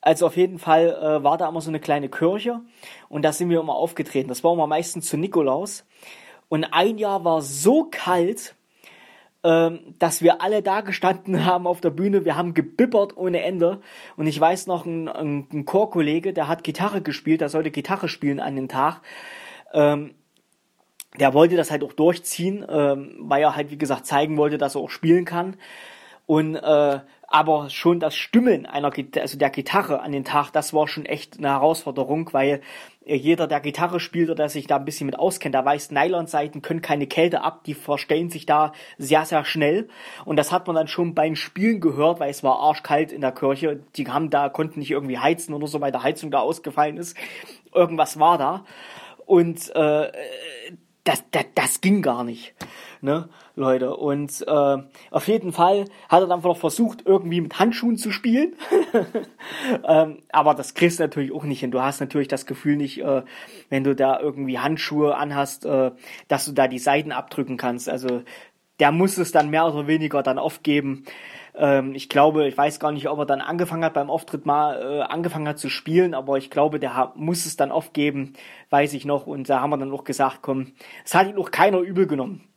Also 0.03 0.27
auf 0.27 0.37
jeden 0.37 0.59
Fall 0.59 0.89
äh, 0.89 1.23
war 1.23 1.39
da 1.39 1.49
immer 1.49 1.61
so 1.61 1.71
eine 1.71 1.81
kleine 1.81 2.09
Kirche 2.09 2.61
und 3.09 3.23
da 3.23 3.33
sind 3.33 3.51
wir 3.51 3.61
immer 3.61 3.75
aufgetreten. 3.75 4.29
Das 4.29 4.43
war 4.43 4.53
immer 4.53 4.67
meistens 4.67 5.07
zu 5.07 5.17
Nikolaus. 5.17 5.85
Und 6.51 6.65
ein 6.65 6.99
Jahr 6.99 7.25
war 7.25 7.41
so 7.43 7.89
kalt, 7.91 8.57
ähm, 9.45 9.95
dass 9.99 10.21
wir 10.21 10.43
alle 10.43 10.63
da 10.63 10.83
gestanden 10.83 11.45
haben 11.47 11.67
auf 11.67 11.81
der 11.81 11.91
Bühne. 11.91 12.27
Wir 12.27 12.37
haben 12.37 12.53
gebibbert 12.53 13.17
ohne 13.17 13.43
Ende. 13.43 13.81
Und 14.17 14.27
ich 14.27 14.39
weiß 14.39 14.67
noch, 14.67 14.85
ein, 14.85 15.09
ein, 15.09 15.65
Chorkollege, 15.65 16.35
der 16.35 16.49
hat 16.49 16.65
Gitarre 16.65 17.01
gespielt, 17.01 17.41
der 17.41 17.49
sollte 17.49 17.71
Gitarre 17.71 18.09
spielen 18.09 18.41
an 18.41 18.57
den 18.57 18.69
Tag. 18.69 19.01
Ähm, 19.73 20.15
der 21.19 21.35
wollte 21.35 21.57
das 21.57 21.71
halt 21.71 21.85
auch 21.85 21.93
durchziehen, 21.93 22.67
ähm, 22.69 23.15
weil 23.21 23.43
er 23.43 23.57
halt, 23.57 23.71
wie 23.71 23.79
gesagt, 23.79 24.07
zeigen 24.07 24.37
wollte, 24.37 24.59
dass 24.59 24.75
er 24.75 24.81
auch 24.81 24.91
spielen 24.91 25.25
kann. 25.25 25.57
Und 26.31 26.55
äh, 26.55 27.01
aber 27.27 27.71
schon 27.71 27.99
das 27.99 28.15
Stimmen 28.15 28.65
einer 28.65 28.93
also 29.17 29.37
der 29.37 29.51
Gitarre 29.51 30.01
an 30.01 30.13
den 30.13 30.23
Tag, 30.23 30.53
das 30.53 30.73
war 30.73 30.87
schon 30.87 31.05
echt 31.05 31.39
eine 31.39 31.49
Herausforderung, 31.49 32.33
weil 32.33 32.61
jeder, 33.05 33.49
der 33.49 33.59
Gitarre 33.59 33.99
spielt 33.99 34.29
oder 34.29 34.37
der 34.37 34.49
sich 34.49 34.69
da 34.69 34.77
ein 34.77 34.85
bisschen 34.85 35.07
mit 35.07 35.19
auskennt, 35.19 35.57
der 35.57 35.65
weiß, 35.65 35.91
Nylonseiten 35.91 36.63
können 36.63 36.83
keine 36.83 37.09
Kälte 37.09 37.43
ab, 37.43 37.65
die 37.65 37.75
verstellen 37.75 38.31
sich 38.31 38.47
da 38.47 38.73
sehr, 38.97 39.25
sehr 39.25 39.45
schnell. 39.45 39.89
Und 40.25 40.37
das 40.37 40.53
hat 40.53 40.69
man 40.69 40.77
dann 40.77 40.87
schon 40.87 41.17
beim 41.17 41.35
Spielen 41.35 41.81
gehört, 41.81 42.21
weil 42.21 42.31
es 42.31 42.45
war 42.45 42.61
arschkalt 42.61 43.11
in 43.11 43.23
der 43.23 43.33
Kirche. 43.33 43.81
Die 43.97 44.07
haben 44.07 44.31
da, 44.31 44.51
konnten 44.51 44.79
nicht 44.79 44.93
irgendwie 44.93 45.19
heizen 45.19 45.53
oder 45.53 45.67
so, 45.67 45.81
weil 45.81 45.91
der 45.91 46.05
Heizung 46.05 46.31
da 46.31 46.39
ausgefallen 46.39 46.97
ist. 46.97 47.17
Irgendwas 47.75 48.21
war 48.21 48.39
da. 48.39 48.65
Und 49.27 49.75
äh, 49.75 50.13
das, 51.03 51.25
das, 51.33 51.47
das 51.57 51.81
ging 51.81 52.03
gar 52.03 52.23
nicht 52.23 52.55
ne, 53.03 53.29
Leute. 53.55 53.97
Und 53.97 54.45
äh, 54.47 54.77
auf 55.11 55.29
jeden 55.29 55.53
Fall 55.53 55.87
hat 56.09 56.23
er 56.23 56.27
dann 56.27 56.43
noch 56.43 56.57
versucht, 56.57 57.07
irgendwie 57.07 57.41
mit 57.41 57.59
Handschuhen 57.59 57.97
zu 57.97 58.11
spielen. 58.11 58.55
ähm, 59.89 60.19
aber 60.31 60.55
das 60.55 60.75
kriegst 60.75 60.99
du 60.99 61.05
natürlich 61.05 61.33
auch 61.33 61.45
nicht 61.45 61.61
hin. 61.61 61.71
Du 61.71 61.81
hast 61.81 62.01
natürlich 62.01 62.29
das 62.29 62.47
Gefühl 62.47 62.77
nicht, 62.77 63.01
äh, 63.01 63.23
wenn 63.69 63.85
du 63.85 63.95
da 63.95 64.21
irgendwie 64.21 64.59
Handschuhe 64.59 65.17
anhast, 65.17 65.65
äh, 65.65 65.93
dass 66.29 66.45
du 66.45 66.53
da 66.53 66.69
die 66.69 66.79
Seiten 66.79 67.13
abdrücken 67.13 67.57
kannst. 67.57 67.89
Also 67.89 68.23
der 68.79 68.93
muss 68.93 69.19
es 69.19 69.33
dann 69.33 69.51
mehr 69.51 69.67
oder 69.67 69.87
weniger 69.87 70.23
dann 70.23 70.39
aufgeben. 70.39 71.05
Ähm, 71.55 71.95
ich 71.95 72.09
glaube, 72.09 72.49
ich 72.49 72.57
weiß 72.57 72.81
gar 72.81 72.93
nicht, 72.93 73.09
ob 73.09 73.19
er 73.19 73.27
dann 73.27 73.41
angefangen 73.41 73.85
hat 73.85 73.95
beim 73.95 74.11
Auftritt 74.11 74.47
mal 74.47 74.81
äh, 74.81 75.01
angefangen 75.03 75.49
hat 75.49 75.59
zu 75.59 75.69
spielen, 75.69 76.15
aber 76.15 76.39
ich 76.39 76.51
glaube, 76.51 76.81
der 76.81 77.13
muss 77.17 77.45
es 77.45 77.57
dann 77.57 77.71
aufgeben, 77.71 78.33
weiß 78.71 78.95
ich 78.95 79.05
noch. 79.05 79.27
Und 79.27 79.49
da 79.49 79.61
haben 79.61 79.71
wir 79.71 79.77
dann 79.77 79.93
auch 79.93 80.05
gesagt, 80.05 80.39
komm, 80.43 80.73
es 81.05 81.15
hat 81.15 81.29
ihn 81.29 81.39
auch 81.39 81.51
keiner 81.51 81.81
übel 81.81 82.07
genommen 82.07 82.51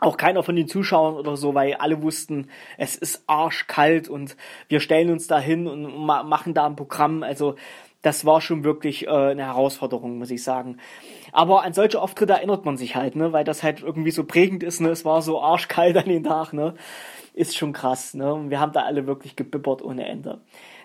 auch 0.00 0.16
keiner 0.16 0.42
von 0.42 0.56
den 0.56 0.66
Zuschauern 0.66 1.14
oder 1.14 1.36
so, 1.36 1.54
weil 1.54 1.74
alle 1.74 2.02
wussten, 2.02 2.48
es 2.78 2.96
ist 2.96 3.22
arschkalt 3.26 4.08
und 4.08 4.36
wir 4.68 4.80
stellen 4.80 5.10
uns 5.10 5.26
da 5.26 5.38
hin 5.38 5.66
und 5.66 6.04
ma 6.04 6.22
machen 6.22 6.54
da 6.54 6.66
ein 6.66 6.76
Programm. 6.76 7.22
Also 7.22 7.56
das 8.02 8.24
war 8.24 8.40
schon 8.40 8.64
wirklich 8.64 9.06
äh, 9.06 9.10
eine 9.10 9.44
Herausforderung, 9.44 10.18
muss 10.18 10.30
ich 10.30 10.42
sagen. 10.42 10.78
Aber 11.32 11.62
an 11.62 11.74
solche 11.74 12.00
Auftritte 12.00 12.32
erinnert 12.32 12.64
man 12.64 12.76
sich 12.76 12.96
halt, 12.96 13.14
ne, 13.14 13.32
weil 13.32 13.44
das 13.44 13.62
halt 13.62 13.82
irgendwie 13.82 14.10
so 14.10 14.24
prägend 14.24 14.62
ist, 14.62 14.80
ne. 14.80 14.88
Es 14.88 15.04
war 15.04 15.22
so 15.22 15.40
arschkalt 15.40 15.96
an 15.96 16.08
den 16.08 16.24
Tag, 16.24 16.52
ne. 16.52 16.74
Ist 17.34 17.56
schon 17.56 17.72
krass, 17.72 18.14
ne. 18.14 18.32
Und 18.32 18.50
wir 18.50 18.58
haben 18.58 18.72
da 18.72 18.82
alle 18.82 19.06
wirklich 19.06 19.36
gebibbert 19.36 19.82
ohne 19.82 20.06
Ende. 20.06 20.40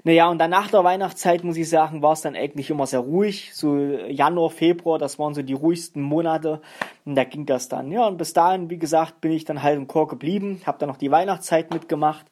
Naja, 0.06 0.30
und 0.30 0.38
dann 0.38 0.52
nach 0.52 0.70
der 0.70 0.84
Weihnachtszeit, 0.84 1.44
muss 1.44 1.58
ich 1.58 1.68
sagen, 1.68 2.04
war 2.04 2.13
es 2.13 2.22
dann 2.22 2.36
eigentlich 2.36 2.70
immer 2.70 2.86
sehr 2.86 3.00
ruhig. 3.00 3.50
So 3.56 3.76
Januar, 3.76 4.52
Februar, 4.52 5.00
das 5.00 5.18
waren 5.18 5.34
so 5.34 5.41
die 5.41 5.54
ruhigsten 5.54 6.04
Monate. 6.04 6.62
Und 7.06 7.15
da 7.15 7.24
ging 7.24 7.48
das 7.48 7.70
dann. 7.70 7.91
Ja, 7.91 8.06
und 8.06 8.18
bis 8.18 8.32
dahin, 8.32 8.70
wie 8.70 8.78
gesagt, 8.78 9.20
bin 9.20 9.32
ich 9.32 9.46
dann 9.46 9.63
halt 9.63 9.78
im 9.78 9.88
Chor 9.88 10.08
geblieben. 10.08 10.62
Hab 10.63 10.78
dann 10.78 10.89
noch 10.89 10.98
die 10.98 11.10
Weihnachtszeit 11.10 11.74
mitgemacht. 11.74 12.28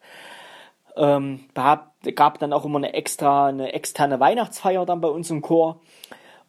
Ähm, 0.95 1.45
hab, 1.57 1.95
gab 2.15 2.37
dann 2.37 2.53
auch 2.53 2.63
immer 2.63 2.77
eine 2.77 2.93
extra, 2.93 3.47
eine 3.47 3.73
externe 3.73 4.19
Weihnachtsfeier 4.19 4.85
dann 4.85 5.01
bei 5.01 5.09
uns 5.09 5.31
im 5.31 5.41
Chor. 5.41 5.81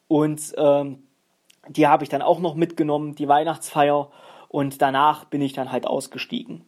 Und 0.07 0.53
ähm, 0.57 1.07
die 1.67 1.87
habe 1.87 2.03
ich 2.03 2.09
dann 2.09 2.21
auch 2.21 2.39
noch 2.39 2.53
mitgenommen, 2.53 3.15
die 3.15 3.27
Weihnachtsfeier. 3.27 4.11
Und 4.55 4.81
danach 4.81 5.25
bin 5.25 5.41
ich 5.41 5.51
dann 5.51 5.69
halt 5.69 5.85
ausgestiegen. 5.85 6.63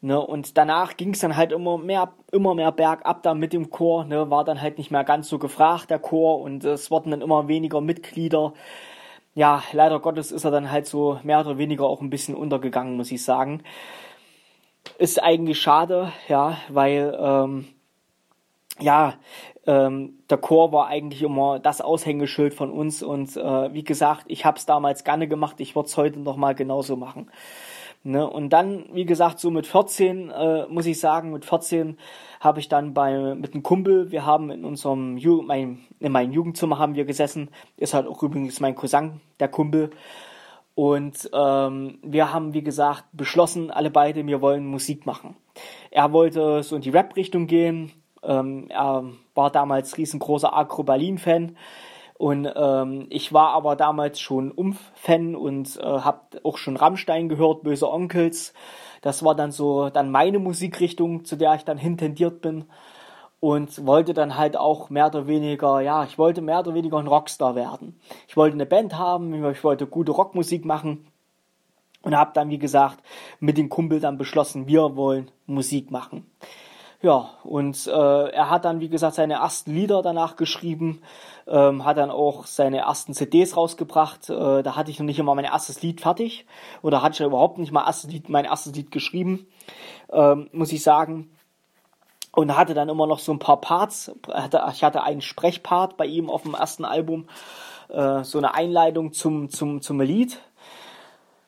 Ne? 0.00 0.18
Und 0.18 0.56
danach 0.56 0.96
ging 0.96 1.12
es 1.12 1.18
dann 1.18 1.36
halt 1.36 1.52
immer 1.52 1.76
mehr, 1.76 2.14
immer 2.32 2.54
mehr 2.54 2.72
bergab 2.72 3.22
da 3.24 3.34
mit 3.34 3.52
dem 3.52 3.68
Chor, 3.68 4.06
ne? 4.06 4.30
war 4.30 4.42
dann 4.42 4.62
halt 4.62 4.78
nicht 4.78 4.90
mehr 4.90 5.04
ganz 5.04 5.28
so 5.28 5.38
gefragt, 5.38 5.90
der 5.90 5.98
Chor, 5.98 6.40
und 6.40 6.64
es 6.64 6.90
wurden 6.90 7.10
dann 7.10 7.20
immer 7.20 7.46
weniger 7.46 7.82
Mitglieder. 7.82 8.54
Ja, 9.34 9.62
leider 9.72 10.00
Gottes 10.00 10.32
ist 10.32 10.44
er 10.44 10.50
dann 10.50 10.70
halt 10.70 10.86
so 10.86 11.20
mehr 11.24 11.40
oder 11.40 11.58
weniger 11.58 11.84
auch 11.84 12.00
ein 12.00 12.08
bisschen 12.08 12.34
untergegangen, 12.34 12.96
muss 12.96 13.12
ich 13.12 13.22
sagen. 13.22 13.62
Ist 14.96 15.22
eigentlich 15.22 15.60
schade, 15.60 16.12
ja, 16.28 16.56
weil 16.70 17.14
ähm, 17.20 17.68
ja, 18.80 19.14
ähm, 19.66 20.18
der 20.30 20.38
Chor 20.38 20.72
war 20.72 20.86
eigentlich 20.86 21.22
immer 21.22 21.58
das 21.58 21.80
Aushängeschild 21.80 22.54
von 22.54 22.70
uns 22.70 23.02
und 23.02 23.36
äh, 23.36 23.72
wie 23.72 23.84
gesagt, 23.84 24.24
ich 24.28 24.44
habe 24.44 24.58
es 24.58 24.66
damals 24.66 25.04
gerne 25.04 25.28
gemacht, 25.28 25.56
ich 25.58 25.74
würde 25.74 25.88
es 25.88 25.96
heute 25.96 26.20
noch 26.20 26.36
mal 26.36 26.54
genauso 26.54 26.96
machen. 26.96 27.30
Ne? 28.06 28.28
Und 28.28 28.50
dann, 28.50 28.84
wie 28.92 29.04
gesagt, 29.04 29.40
so 29.40 29.50
mit 29.50 29.66
14, 29.66 30.30
äh, 30.30 30.66
muss 30.68 30.86
ich 30.86 31.00
sagen, 31.00 31.32
mit 31.32 31.44
14 31.44 31.98
habe 32.38 32.60
ich 32.60 32.68
dann 32.68 32.94
bei, 32.94 33.34
mit 33.34 33.52
einem 33.52 33.64
Kumpel, 33.64 34.12
wir 34.12 34.24
haben 34.24 34.52
in 34.52 34.64
unserem, 34.64 35.16
Ju 35.16 35.42
mein, 35.42 35.80
in 35.98 36.12
meinem 36.12 36.30
Jugendzimmer 36.30 36.78
haben 36.78 36.94
wir 36.94 37.04
gesessen, 37.04 37.50
ist 37.76 37.94
halt 37.94 38.06
auch 38.06 38.22
übrigens 38.22 38.60
mein 38.60 38.76
Cousin, 38.76 39.20
der 39.40 39.48
Kumpel. 39.48 39.90
Und 40.76 41.28
ähm, 41.32 41.98
wir 42.02 42.32
haben, 42.32 42.54
wie 42.54 42.62
gesagt, 42.62 43.06
beschlossen, 43.12 43.72
alle 43.72 43.90
beide, 43.90 44.24
wir 44.24 44.40
wollen 44.40 44.66
Musik 44.66 45.04
machen. 45.04 45.34
Er 45.90 46.12
wollte 46.12 46.62
so 46.62 46.76
in 46.76 46.82
die 46.82 46.90
Rap-Richtung 46.90 47.48
gehen. 47.48 47.90
Ähm, 48.26 48.66
er 48.68 49.04
war 49.34 49.50
damals 49.50 49.96
riesengroßer 49.96 50.54
Agro 50.54 50.82
Berlin-Fan. 50.82 51.56
Und 52.18 52.50
ähm, 52.54 53.06
ich 53.10 53.32
war 53.32 53.50
aber 53.50 53.76
damals 53.76 54.20
schon 54.20 54.50
Umf-Fan 54.50 55.36
und 55.36 55.76
äh, 55.76 55.82
habe 55.82 56.20
auch 56.44 56.56
schon 56.56 56.76
Rammstein 56.76 57.28
gehört, 57.28 57.62
Böse 57.62 57.90
Onkels. 57.90 58.54
Das 59.02 59.22
war 59.22 59.34
dann 59.34 59.52
so 59.52 59.90
dann 59.90 60.10
meine 60.10 60.38
Musikrichtung, 60.38 61.24
zu 61.24 61.36
der 61.36 61.54
ich 61.54 61.64
dann 61.64 61.76
hintendiert 61.76 62.40
bin 62.40 62.64
und 63.40 63.86
wollte 63.86 64.14
dann 64.14 64.36
halt 64.36 64.56
auch 64.56 64.88
mehr 64.90 65.08
oder 65.08 65.26
weniger, 65.26 65.80
ja, 65.80 66.04
ich 66.04 66.18
wollte 66.18 66.40
mehr 66.40 66.60
oder 66.60 66.74
weniger 66.74 66.98
ein 66.98 67.06
Rockstar 67.06 67.54
werden. 67.54 68.00
Ich 68.28 68.36
wollte 68.36 68.54
eine 68.54 68.66
Band 68.66 68.96
haben, 68.96 69.44
ich 69.50 69.62
wollte 69.62 69.86
gute 69.86 70.12
Rockmusik 70.12 70.64
machen 70.64 71.06
und 72.02 72.16
habe 72.16 72.30
dann, 72.34 72.50
wie 72.50 72.58
gesagt, 72.58 72.98
mit 73.40 73.58
dem 73.58 73.68
Kumpel 73.68 74.00
dann 74.00 74.16
beschlossen, 74.16 74.66
wir 74.66 74.96
wollen 74.96 75.30
Musik 75.46 75.90
machen. 75.90 76.26
Ja, 77.06 77.30
und 77.44 77.86
äh, 77.86 78.30
er 78.30 78.50
hat 78.50 78.64
dann, 78.64 78.80
wie 78.80 78.88
gesagt, 78.88 79.14
seine 79.14 79.34
ersten 79.34 79.72
Lieder 79.72 80.02
danach 80.02 80.34
geschrieben, 80.34 81.02
ähm, 81.46 81.84
hat 81.84 81.98
dann 81.98 82.10
auch 82.10 82.46
seine 82.46 82.78
ersten 82.78 83.14
CDs 83.14 83.56
rausgebracht. 83.56 84.28
Äh, 84.28 84.64
da 84.64 84.74
hatte 84.74 84.90
ich 84.90 84.98
noch 84.98 85.06
nicht 85.06 85.20
immer 85.20 85.36
mein 85.36 85.44
erstes 85.44 85.82
Lied 85.82 86.00
fertig 86.00 86.46
oder 86.82 87.02
hatte 87.02 87.22
ich 87.22 87.24
überhaupt 87.24 87.58
nicht 87.58 87.70
mal 87.70 87.86
erstes 87.86 88.10
Lied, 88.10 88.28
mein 88.28 88.44
erstes 88.44 88.74
Lied 88.74 88.90
geschrieben, 88.90 89.46
ähm, 90.10 90.50
muss 90.50 90.72
ich 90.72 90.82
sagen. 90.82 91.30
Und 92.32 92.56
hatte 92.56 92.74
dann 92.74 92.88
immer 92.88 93.06
noch 93.06 93.20
so 93.20 93.30
ein 93.30 93.38
paar 93.38 93.60
Parts. 93.60 94.10
Ich 94.72 94.82
hatte 94.82 95.04
einen 95.04 95.20
Sprechpart 95.20 95.96
bei 95.96 96.06
ihm 96.06 96.28
auf 96.28 96.42
dem 96.42 96.54
ersten 96.54 96.84
Album, 96.84 97.28
äh, 97.88 98.24
so 98.24 98.38
eine 98.38 98.54
Einleitung 98.54 99.12
zum, 99.12 99.48
zum, 99.48 99.80
zum 99.80 100.00
Lied. 100.00 100.40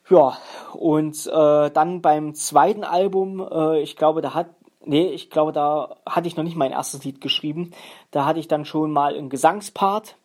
Ja, 0.09 0.37
und 0.73 1.27
äh, 1.27 1.69
dann 1.69 2.01
beim 2.01 2.33
zweiten 2.33 2.85
Album, 2.85 3.45
äh, 3.51 3.81
ich 3.81 3.97
glaube, 3.97 4.21
da 4.21 4.33
hat 4.33 4.47
Nee, 4.89 5.09
ich 5.09 5.29
glaube, 5.29 5.51
da 5.51 5.97
hatte 6.03 6.27
ich 6.27 6.35
noch 6.35 6.43
nicht 6.43 6.55
mein 6.55 6.71
erstes 6.71 7.03
Lied 7.03 7.21
geschrieben. 7.21 7.73
Da 8.09 8.25
hatte 8.25 8.39
ich 8.39 8.47
dann 8.47 8.65
schon 8.65 8.91
mal 8.91 9.15
einen 9.15 9.29
Gesangspart. 9.29 10.15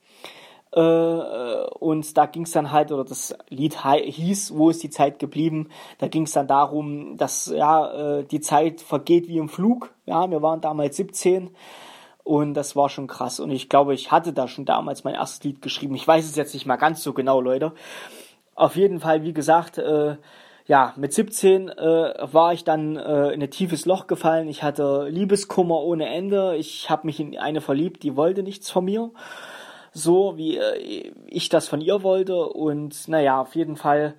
Äh, 0.73 0.81
und 0.81 2.17
da 2.17 2.25
ging 2.25 2.45
es 2.45 2.53
dann 2.53 2.73
halt, 2.73 2.91
oder 2.91 3.05
das 3.05 3.37
Lied 3.51 3.85
hieß, 3.85 4.57
wo 4.57 4.71
ist 4.71 4.83
die 4.83 4.89
Zeit 4.89 5.19
geblieben? 5.19 5.69
Da 5.99 6.09
ging 6.09 6.23
es 6.23 6.33
dann 6.33 6.47
darum, 6.47 7.19
dass 7.19 7.53
ja 7.55 8.21
äh, 8.21 8.25
die 8.25 8.41
Zeit 8.41 8.81
vergeht 8.81 9.29
wie 9.29 9.37
im 9.37 9.51
Flug. 9.51 9.93
Ja, 10.07 10.31
wir 10.31 10.41
waren 10.41 10.63
damals 10.63 10.97
17 10.97 11.51
und 12.23 12.55
das 12.55 12.75
war 12.75 12.89
schon 12.89 13.07
krass. 13.07 13.41
Und 13.41 13.51
ich 13.51 13.69
glaube, 13.69 13.93
ich 13.93 14.13
hatte 14.13 14.33
da 14.33 14.49
schon 14.49 14.65
damals 14.65 15.05
mein 15.05 15.15
erstes 15.15 15.45
Lied 15.45 15.61
geschrieben. 15.61 15.95
Ich 15.95 16.09
weiß 16.09 16.25
es 16.25 16.37
jetzt 16.37 16.55
nicht 16.55 16.65
mal 16.65 16.77
ganz 16.77 17.03
so 17.03 17.13
genau, 17.13 17.43
Leute. 17.43 17.73
Auf 18.55 18.77
jeden 18.77 18.99
Fall, 19.01 19.25
wie 19.25 19.35
gesagt, 19.35 19.77
äh, 19.77 20.17
ja, 20.67 20.95
mit 20.97 21.13
17 21.13 21.69
äh, 21.69 21.75
war 22.33 22.55
ich 22.55 22.65
dann 22.65 22.97
äh, 22.97 23.31
in 23.33 23.43
ein 23.43 23.51
tiefes 23.51 23.85
Loch 23.85 24.07
gefallen. 24.07 24.49
Ich 24.49 24.63
hatte 24.63 25.09
Liebeskummer 25.09 25.81
ohne 25.81 26.09
Ende. 26.09 26.57
Ich 26.57 26.89
habe 26.89 27.07
mich 27.07 27.21
in 27.21 27.39
eine 27.39 27.61
verliebt, 27.61 28.03
die 28.03 28.17
wollte 28.17 28.43
nichts 28.43 28.71
von 28.71 28.87
mir. 28.87 29.11
So 29.93 30.39
wie 30.39 30.57
äh, 30.57 31.13
ich 31.27 31.51
das 31.51 31.69
von 31.69 31.83
ihr 31.83 32.03
wollte. 32.03 32.47
Und 32.47 33.09
naja, 33.09 33.43
auf 33.43 33.55
jeden 33.55 33.77
Fall 33.77 34.15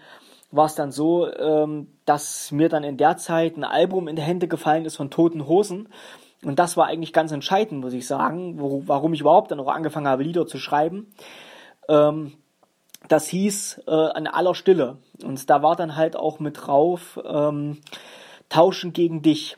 war 0.52 0.68
es 0.68 0.76
dann 0.76 0.92
so, 0.92 1.34
ähm, 1.34 1.88
dass 2.06 2.52
mir 2.52 2.70
dann 2.70 2.84
in 2.84 2.98
der 2.98 3.18
Zeit 3.18 3.58
ein 3.58 3.64
Album 3.64 4.08
in 4.08 4.16
die 4.16 4.22
Hände 4.22 4.48
gefallen 4.48 4.86
ist 4.86 4.98
von 4.98 5.10
Toten 5.10 5.48
Hosen. 5.48 5.90
Und 6.44 6.60
das 6.60 6.78
war 6.78 6.86
eigentlich 6.86 7.12
ganz 7.12 7.32
entscheidend, 7.32 7.82
muss 7.82 7.94
ich 7.94 8.06
sagen, 8.06 8.60
wo, 8.60 8.84
warum 8.86 9.14
ich 9.14 9.22
überhaupt 9.22 9.50
dann 9.50 9.60
auch 9.60 9.68
angefangen 9.68 10.08
habe, 10.08 10.22
Lieder 10.22 10.46
zu 10.46 10.60
schreiben. 10.60 11.08
Ähm, 11.90 12.34
das 13.08 13.28
hieß 13.28 13.82
äh, 13.88 13.92
An 13.92 14.28
aller 14.28 14.56
Stille. 14.56 14.98
Und 15.24 15.50
da 15.50 15.62
war 15.62 15.76
dann 15.76 15.96
halt 15.96 16.16
auch 16.16 16.40
mit 16.40 16.66
drauf 16.66 17.20
ähm, 17.26 17.82
Tauschen 18.50 18.94
gegen 18.94 19.22
dich. 19.22 19.58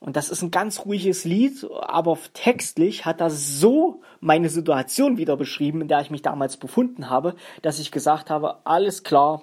Und 0.00 0.16
das 0.16 0.30
ist 0.30 0.42
ein 0.42 0.50
ganz 0.50 0.84
ruhiges 0.84 1.24
Lied, 1.24 1.64
aber 1.80 2.18
textlich 2.32 3.04
hat 3.04 3.20
das 3.20 3.60
so 3.60 4.00
meine 4.20 4.48
Situation 4.48 5.16
wieder 5.16 5.36
beschrieben, 5.36 5.80
in 5.80 5.88
der 5.88 6.00
ich 6.00 6.10
mich 6.10 6.22
damals 6.22 6.56
befunden 6.56 7.08
habe, 7.08 7.36
dass 7.62 7.78
ich 7.78 7.92
gesagt 7.92 8.28
habe, 8.28 8.56
alles 8.64 9.04
klar, 9.04 9.42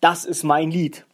das 0.00 0.24
ist 0.24 0.42
mein 0.42 0.70
Lied. 0.70 1.04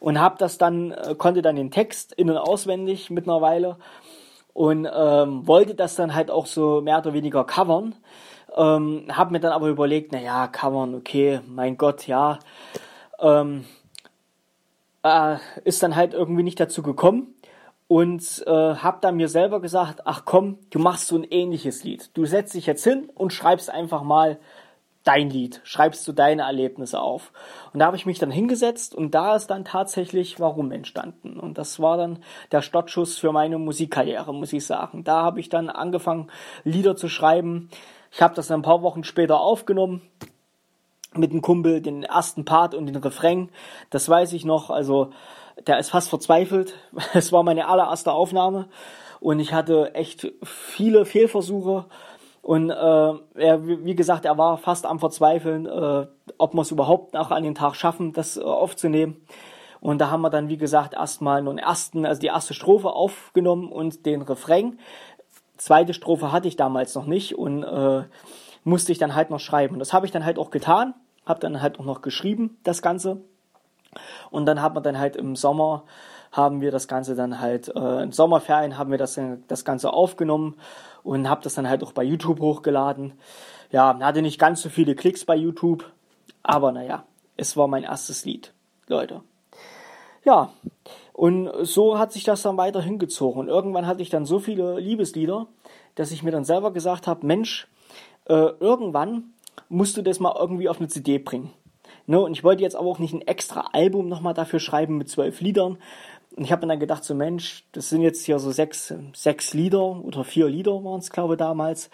Und 0.00 0.18
habe 0.18 0.36
das 0.38 0.58
dann, 0.58 0.90
äh, 0.90 1.14
konnte 1.16 1.40
dann 1.40 1.56
den 1.56 1.70
Text 1.70 2.12
in- 2.12 2.30
und 2.30 2.36
auswendig 2.36 3.10
mit 3.10 3.28
einer 3.28 3.40
Weile 3.40 3.76
und 4.52 4.88
ähm, 4.92 5.46
wollte 5.46 5.74
das 5.74 5.94
dann 5.94 6.14
halt 6.14 6.30
auch 6.30 6.46
so 6.46 6.80
mehr 6.80 6.98
oder 6.98 7.12
weniger 7.12 7.44
covern. 7.44 7.94
Ähm, 8.56 9.06
habe 9.10 9.32
mir 9.32 9.40
dann 9.40 9.52
aber 9.52 9.68
überlegt, 9.68 10.12
naja, 10.12 10.46
covern, 10.48 10.94
okay, 10.94 11.40
mein 11.46 11.76
Gott, 11.76 12.06
ja. 12.06 12.38
Ähm, 13.20 13.64
äh, 15.02 15.36
ist 15.64 15.82
dann 15.82 15.96
halt 15.96 16.14
irgendwie 16.14 16.42
nicht 16.42 16.60
dazu 16.60 16.82
gekommen 16.82 17.34
und 17.88 18.44
äh, 18.46 18.50
habe 18.50 18.98
dann 19.00 19.16
mir 19.16 19.28
selber 19.28 19.60
gesagt, 19.60 20.02
ach 20.04 20.24
komm, 20.24 20.58
du 20.70 20.78
machst 20.78 21.08
so 21.08 21.16
ein 21.16 21.24
ähnliches 21.24 21.84
Lied. 21.84 22.10
Du 22.16 22.24
setzt 22.24 22.54
dich 22.54 22.66
jetzt 22.66 22.84
hin 22.84 23.10
und 23.14 23.32
schreibst 23.32 23.70
einfach 23.70 24.02
mal 24.02 24.38
dein 25.04 25.28
Lied, 25.28 25.60
schreibst 25.64 26.08
du 26.08 26.12
deine 26.12 26.42
Erlebnisse 26.42 26.98
auf. 26.98 27.32
Und 27.72 27.80
da 27.80 27.86
habe 27.86 27.96
ich 27.96 28.06
mich 28.06 28.18
dann 28.18 28.30
hingesetzt 28.30 28.94
und 28.94 29.14
da 29.14 29.36
ist 29.36 29.48
dann 29.48 29.66
tatsächlich 29.66 30.40
Warum 30.40 30.72
entstanden. 30.72 31.38
Und 31.38 31.58
das 31.58 31.78
war 31.78 31.98
dann 31.98 32.20
der 32.52 32.62
Startschuss 32.62 33.18
für 33.18 33.30
meine 33.30 33.58
Musikkarriere, 33.58 34.32
muss 34.32 34.54
ich 34.54 34.64
sagen. 34.64 35.04
Da 35.04 35.22
habe 35.22 35.40
ich 35.40 35.50
dann 35.50 35.68
angefangen, 35.68 36.30
Lieder 36.64 36.96
zu 36.96 37.08
schreiben. 37.08 37.68
Ich 38.14 38.22
habe 38.22 38.34
das 38.36 38.48
ein 38.52 38.62
paar 38.62 38.82
Wochen 38.82 39.02
später 39.02 39.40
aufgenommen 39.40 40.00
mit 41.16 41.32
einem 41.32 41.42
Kumpel, 41.42 41.80
den 41.80 42.04
ersten 42.04 42.44
Part 42.44 42.72
und 42.76 42.86
den 42.86 42.94
Refrain. 42.94 43.50
Das 43.90 44.08
weiß 44.08 44.34
ich 44.34 44.44
noch. 44.44 44.70
Also 44.70 45.10
der 45.66 45.80
ist 45.80 45.90
fast 45.90 46.10
verzweifelt. 46.10 46.74
Es 47.12 47.32
war 47.32 47.42
meine 47.42 47.66
allererste 47.66 48.12
Aufnahme 48.12 48.68
und 49.18 49.40
ich 49.40 49.52
hatte 49.52 49.96
echt 49.96 50.30
viele 50.44 51.06
Fehlversuche 51.06 51.86
und 52.40 52.70
äh, 52.70 52.74
er, 52.74 53.66
wie 53.66 53.96
gesagt, 53.96 54.26
er 54.26 54.38
war 54.38 54.58
fast 54.58 54.86
am 54.86 55.00
Verzweifeln, 55.00 55.66
äh, 55.66 56.06
ob 56.38 56.54
wir 56.54 56.60
es 56.60 56.70
überhaupt 56.70 57.14
noch 57.14 57.32
an 57.32 57.42
den 57.42 57.56
Tag 57.56 57.74
schaffen, 57.74 58.12
das 58.12 58.36
äh, 58.36 58.42
aufzunehmen. 58.42 59.26
Und 59.80 59.98
da 59.98 60.10
haben 60.10 60.22
wir 60.22 60.30
dann, 60.30 60.48
wie 60.48 60.56
gesagt, 60.56 60.94
erstmal 60.94 61.42
nur 61.42 61.52
den 61.52 61.58
ersten, 61.58 62.06
also 62.06 62.18
die 62.18 62.28
erste 62.28 62.54
Strophe 62.54 62.88
aufgenommen 62.88 63.70
und 63.70 64.06
den 64.06 64.22
Refrain. 64.22 64.78
Zweite 65.56 65.94
Strophe 65.94 66.32
hatte 66.32 66.48
ich 66.48 66.56
damals 66.56 66.94
noch 66.94 67.06
nicht 67.06 67.36
und 67.38 67.62
äh, 67.62 68.04
musste 68.64 68.92
ich 68.92 68.98
dann 68.98 69.14
halt 69.14 69.30
noch 69.30 69.40
schreiben. 69.40 69.74
Und 69.74 69.78
das 69.78 69.92
habe 69.92 70.06
ich 70.06 70.12
dann 70.12 70.24
halt 70.24 70.38
auch 70.38 70.50
getan, 70.50 70.94
habe 71.26 71.40
dann 71.40 71.62
halt 71.62 71.78
auch 71.78 71.84
noch 71.84 72.02
geschrieben, 72.02 72.58
das 72.64 72.82
Ganze. 72.82 73.20
Und 74.30 74.46
dann 74.46 74.60
hat 74.60 74.74
man 74.74 74.82
dann 74.82 74.98
halt 74.98 75.16
im 75.16 75.36
Sommer 75.36 75.84
haben 76.32 76.60
wir 76.60 76.72
das 76.72 76.88
Ganze 76.88 77.14
dann 77.14 77.40
halt, 77.40 77.68
äh, 77.76 78.02
in 78.02 78.10
Sommerferien 78.10 78.76
haben 78.76 78.90
wir 78.90 78.98
das, 78.98 79.18
das 79.46 79.64
Ganze 79.64 79.92
aufgenommen 79.92 80.56
und 81.04 81.28
habe 81.28 81.42
das 81.42 81.54
dann 81.54 81.68
halt 81.68 81.84
auch 81.84 81.92
bei 81.92 82.02
YouTube 82.02 82.40
hochgeladen. 82.40 83.12
Ja, 83.70 83.96
hatte 84.00 84.20
nicht 84.20 84.40
ganz 84.40 84.60
so 84.60 84.68
viele 84.68 84.96
Klicks 84.96 85.24
bei 85.24 85.36
YouTube, 85.36 85.90
aber 86.42 86.72
naja, 86.72 87.04
es 87.36 87.56
war 87.56 87.68
mein 87.68 87.84
erstes 87.84 88.24
Lied, 88.24 88.52
Leute. 88.88 89.22
Ja, 90.24 90.50
und 91.14 91.48
so 91.62 91.98
hat 91.98 92.12
sich 92.12 92.24
das 92.24 92.42
dann 92.42 92.58
weiter 92.58 92.82
hingezogen. 92.82 93.40
Und 93.40 93.48
irgendwann 93.48 93.86
hatte 93.86 94.02
ich 94.02 94.10
dann 94.10 94.26
so 94.26 94.40
viele 94.40 94.78
Liebeslieder, 94.78 95.46
dass 95.94 96.10
ich 96.10 96.22
mir 96.22 96.32
dann 96.32 96.44
selber 96.44 96.72
gesagt 96.72 97.06
habe, 97.06 97.26
Mensch, 97.26 97.68
äh, 98.26 98.50
irgendwann 98.60 99.32
musst 99.68 99.96
du 99.96 100.02
das 100.02 100.20
mal 100.20 100.34
irgendwie 100.38 100.68
auf 100.68 100.78
eine 100.78 100.88
CD 100.88 101.18
bringen. 101.18 101.52
Ne? 102.06 102.20
Und 102.20 102.32
ich 102.32 102.44
wollte 102.44 102.62
jetzt 102.62 102.76
aber 102.76 102.88
auch 102.88 102.98
nicht 102.98 103.14
ein 103.14 103.22
extra 103.22 103.70
Album 103.72 104.08
nochmal 104.08 104.34
dafür 104.34 104.58
schreiben 104.58 104.98
mit 104.98 105.08
zwölf 105.08 105.40
Liedern, 105.40 105.78
und 106.36 106.44
ich 106.44 106.52
habe 106.52 106.66
mir 106.66 106.72
dann 106.72 106.80
gedacht, 106.80 107.04
so 107.04 107.14
Mensch, 107.14 107.64
das 107.72 107.90
sind 107.90 108.02
jetzt 108.02 108.24
hier 108.24 108.38
so 108.38 108.50
sechs, 108.50 108.92
sechs 109.12 109.54
Lieder 109.54 110.04
oder 110.04 110.24
vier 110.24 110.48
Lieder 110.48 110.82
waren 110.84 110.98
es, 110.98 111.10
glaube 111.10 111.34
ich, 111.34 111.38
damals. 111.38 111.90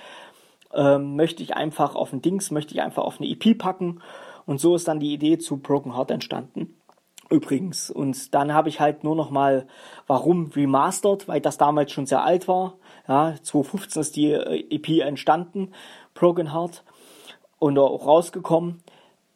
Ähm, 0.73 1.17
möchte 1.17 1.43
ich 1.43 1.57
einfach 1.57 1.95
auf 1.95 2.13
ein 2.13 2.23
Dings, 2.23 2.51
möchte 2.51 2.73
ich 2.73 2.81
einfach 2.81 3.03
auf 3.03 3.21
eine 3.21 3.29
EP 3.29 3.59
packen. 3.59 4.01
Und 4.47 4.59
so 4.59 4.75
ist 4.75 4.89
dann 4.89 5.01
die 5.01 5.13
Idee 5.13 5.39
zu 5.39 5.59
Broken 5.59 5.95
Heart 5.95 6.13
entstanden. 6.13 6.80
Übrigens. 7.31 7.91
Und 7.91 8.35
dann 8.35 8.53
habe 8.53 8.69
ich 8.69 8.81
halt 8.81 9.05
nur 9.05 9.15
noch 9.15 9.31
mal, 9.31 9.67
warum 10.09 10.51
remastered, 10.55 11.29
weil 11.29 11.41
das 11.41 11.59
damals 11.59 11.93
schon 11.93 12.07
sehr 12.07 12.25
alt 12.25 12.49
war. 12.49 12.75
Ja, 13.07 13.35
2015 13.41 14.01
ist 14.01 14.17
die 14.17 14.33
äh, 14.33 14.65
EP 14.69 15.01
entstanden, 15.07 15.73
Broken 16.13 16.53
Heart, 16.53 16.85
und 17.61 17.79
auch 17.79 18.07
rausgekommen. 18.07 18.83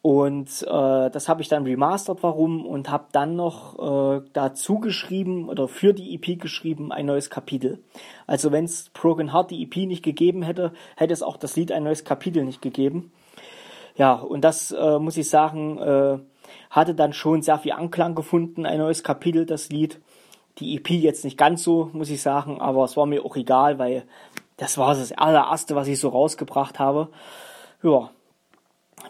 Und 0.01 0.61
äh, 0.61 1.09
das 1.09 1.27
habe 1.29 1.41
ich 1.41 1.47
dann 1.47 1.63
remastert, 1.63 2.21
warum, 2.21 2.65
und 2.65 2.91
habe 2.91 3.05
dann 3.11 3.35
noch 3.35 4.19
äh, 4.19 4.21
dazu 4.33 4.79
geschrieben 4.79 5.49
oder 5.49 5.67
für 5.67 5.93
die 5.93 6.13
EP 6.13 6.39
geschrieben 6.39 6.91
ein 6.91 7.07
neues 7.07 7.31
Kapitel. 7.31 7.79
Also 8.27 8.51
wenn 8.51 8.65
es 8.65 8.89
Broken 8.89 9.33
Heart 9.33 9.49
die 9.49 9.63
EP 9.63 9.87
nicht 9.87 10.03
gegeben 10.03 10.43
hätte, 10.43 10.73
hätte 10.95 11.13
es 11.13 11.23
auch 11.23 11.37
das 11.37 11.55
Lied 11.55 11.71
ein 11.71 11.83
neues 11.83 12.03
Kapitel 12.03 12.43
nicht 12.43 12.61
gegeben. 12.61 13.13
Ja, 13.95 14.13
und 14.13 14.41
das 14.41 14.71
äh, 14.71 14.99
muss 14.99 15.17
ich 15.17 15.29
sagen, 15.29 15.79
äh, 15.79 16.19
hatte 16.69 16.95
dann 16.95 17.13
schon 17.13 17.41
sehr 17.41 17.59
viel 17.59 17.73
Anklang 17.73 18.15
gefunden, 18.15 18.65
ein 18.65 18.79
neues 18.79 19.03
Kapitel, 19.03 19.45
das 19.45 19.69
Lied. 19.69 19.99
Die 20.59 20.75
EP 20.75 20.89
jetzt 20.91 21.25
nicht 21.25 21.37
ganz 21.37 21.63
so, 21.63 21.89
muss 21.93 22.09
ich 22.09 22.21
sagen, 22.21 22.61
aber 22.61 22.85
es 22.85 22.95
war 22.95 23.05
mir 23.05 23.25
auch 23.25 23.35
egal, 23.35 23.77
weil 23.77 24.03
das 24.57 24.77
war 24.77 24.95
das 24.95 25.11
allererste, 25.11 25.75
was 25.75 25.87
ich 25.87 25.99
so 25.99 26.09
rausgebracht 26.09 26.79
habe. 26.79 27.09
Ja, 27.83 28.09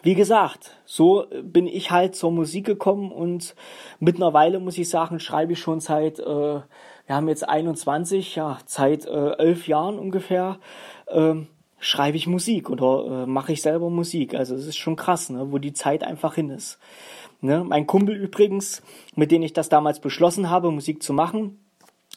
wie 0.02 0.14
gesagt, 0.14 0.76
so 0.84 1.26
bin 1.42 1.66
ich 1.66 1.90
halt 1.90 2.16
zur 2.16 2.30
Musik 2.30 2.66
gekommen 2.66 3.12
und 3.12 3.54
mittlerweile 4.00 4.60
muss 4.60 4.78
ich 4.78 4.88
sagen, 4.88 5.20
schreibe 5.20 5.52
ich 5.52 5.60
schon 5.60 5.80
seit, 5.80 6.18
äh, 6.18 6.24
wir 6.24 6.64
haben 7.08 7.28
jetzt 7.28 7.48
21, 7.48 8.36
ja, 8.36 8.58
seit 8.66 9.06
äh, 9.06 9.32
elf 9.38 9.68
Jahren 9.68 9.98
ungefähr, 9.98 10.58
äh, 11.06 11.34
schreibe 11.78 12.16
ich 12.16 12.26
Musik 12.26 12.68
oder 12.70 13.22
äh, 13.22 13.26
mache 13.26 13.52
ich 13.52 13.62
selber 13.62 13.90
Musik. 13.90 14.34
Also 14.34 14.54
es 14.54 14.66
ist 14.66 14.76
schon 14.76 14.96
krass, 14.96 15.30
ne, 15.30 15.52
wo 15.52 15.58
die 15.58 15.72
Zeit 15.72 16.02
einfach 16.02 16.34
hin 16.34 16.50
ist. 16.50 16.78
Ne? 17.40 17.64
Mein 17.64 17.86
Kumpel 17.86 18.16
übrigens, 18.16 18.82
mit 19.14 19.30
dem 19.30 19.42
ich 19.42 19.52
das 19.52 19.68
damals 19.68 20.00
beschlossen 20.00 20.50
habe, 20.50 20.70
Musik 20.70 21.02
zu 21.02 21.12
machen, 21.12 21.58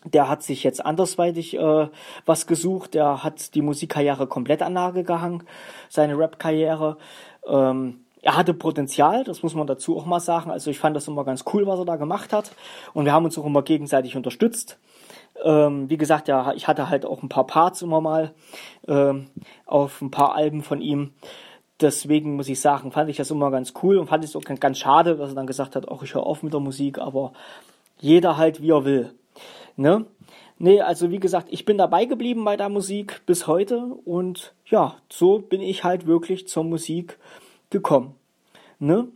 der 0.05 0.29
hat 0.29 0.43
sich 0.43 0.63
jetzt 0.63 0.86
andersweitig 0.86 1.58
äh, 1.58 1.88
was 2.25 2.47
gesucht. 2.47 2.93
Der 2.93 3.23
hat 3.23 3.53
die 3.55 3.62
Musikkarriere 3.62 4.27
komplett 4.27 4.62
an 4.62 4.73
Nagel 4.73 5.03
gehangen, 5.03 5.43
seine 5.89 6.17
Rap-Karriere. 6.17 6.97
Ähm, 7.45 8.05
er 8.21 8.36
hatte 8.36 8.53
Potenzial, 8.53 9.23
das 9.23 9.43
muss 9.43 9.55
man 9.55 9.67
dazu 9.67 9.97
auch 9.97 10.05
mal 10.05 10.19
sagen. 10.19 10.51
Also 10.51 10.71
ich 10.71 10.79
fand 10.79 10.95
das 10.95 11.08
immer 11.08 11.23
ganz 11.23 11.45
cool, 11.53 11.67
was 11.67 11.79
er 11.79 11.86
da 11.86 11.95
gemacht 11.95 12.34
hat. 12.34 12.51
Und 12.93 13.05
wir 13.05 13.13
haben 13.13 13.25
uns 13.25 13.38
auch 13.38 13.45
immer 13.45 13.62
gegenseitig 13.62 14.15
unterstützt. 14.15 14.77
Ähm, 15.43 15.89
wie 15.89 15.97
gesagt, 15.97 16.27
ja, 16.27 16.53
ich 16.53 16.67
hatte 16.67 16.89
halt 16.89 17.05
auch 17.05 17.23
ein 17.23 17.29
paar 17.29 17.47
Parts 17.47 17.82
immer 17.82 18.01
mal 18.01 18.34
ähm, 18.88 19.27
auf 19.65 20.01
ein 20.01 20.12
paar 20.12 20.36
Alben 20.36 20.63
von 20.63 20.82
ihm. 20.82 21.13
Deswegen 21.82 22.36
muss 22.36 22.50
ich 22.50 22.60
sagen, 22.60 22.92
fand 22.92 23.10
ich 23.10 23.18
das 23.18 23.32
immer 23.32 23.52
ganz 23.52 23.74
cool 23.82 23.98
und 23.98 24.08
fand 24.08 24.24
es 24.24 24.36
auch 24.36 24.44
ganz 24.44 24.78
schade, 24.78 25.15
dass 25.15 25.32
er 25.32 25.36
dann 25.36 25.48
gesagt 25.48 25.76
hat, 25.76 25.88
auch 25.88 26.04
ich 26.04 26.13
höre 26.13 26.26
auf 26.26 26.44
mit 26.44 26.54
der 26.54 26.60
Musik, 26.60 26.98
aber 26.98 27.32
jeder 28.00 28.38
halt 28.38 28.62
wie 28.62 28.72
er 28.72 28.86
will. 28.86 29.13
Ne? 29.78 30.06
Nee, 30.58 30.82
also 30.82 31.10
wie 31.10 31.20
gesagt, 31.20 31.48
ich 31.52 31.63
bin 31.63 31.78
dabei 31.78 32.04
geblieben 32.04 32.44
bei 32.44 32.58
der 32.58 32.68
Musik 32.68 33.22
bis 33.26 33.48
heute 33.48 33.78
und 34.04 34.54
ja, 34.65 34.98
so 35.10 35.39
bin 35.39 35.62
ich 35.62 35.86
halt 35.86 36.06
wirklich 36.06 36.50
zur 36.50 36.65
Musik 36.65 37.18
gekommen. 37.70 38.15
Ne? 38.78 39.08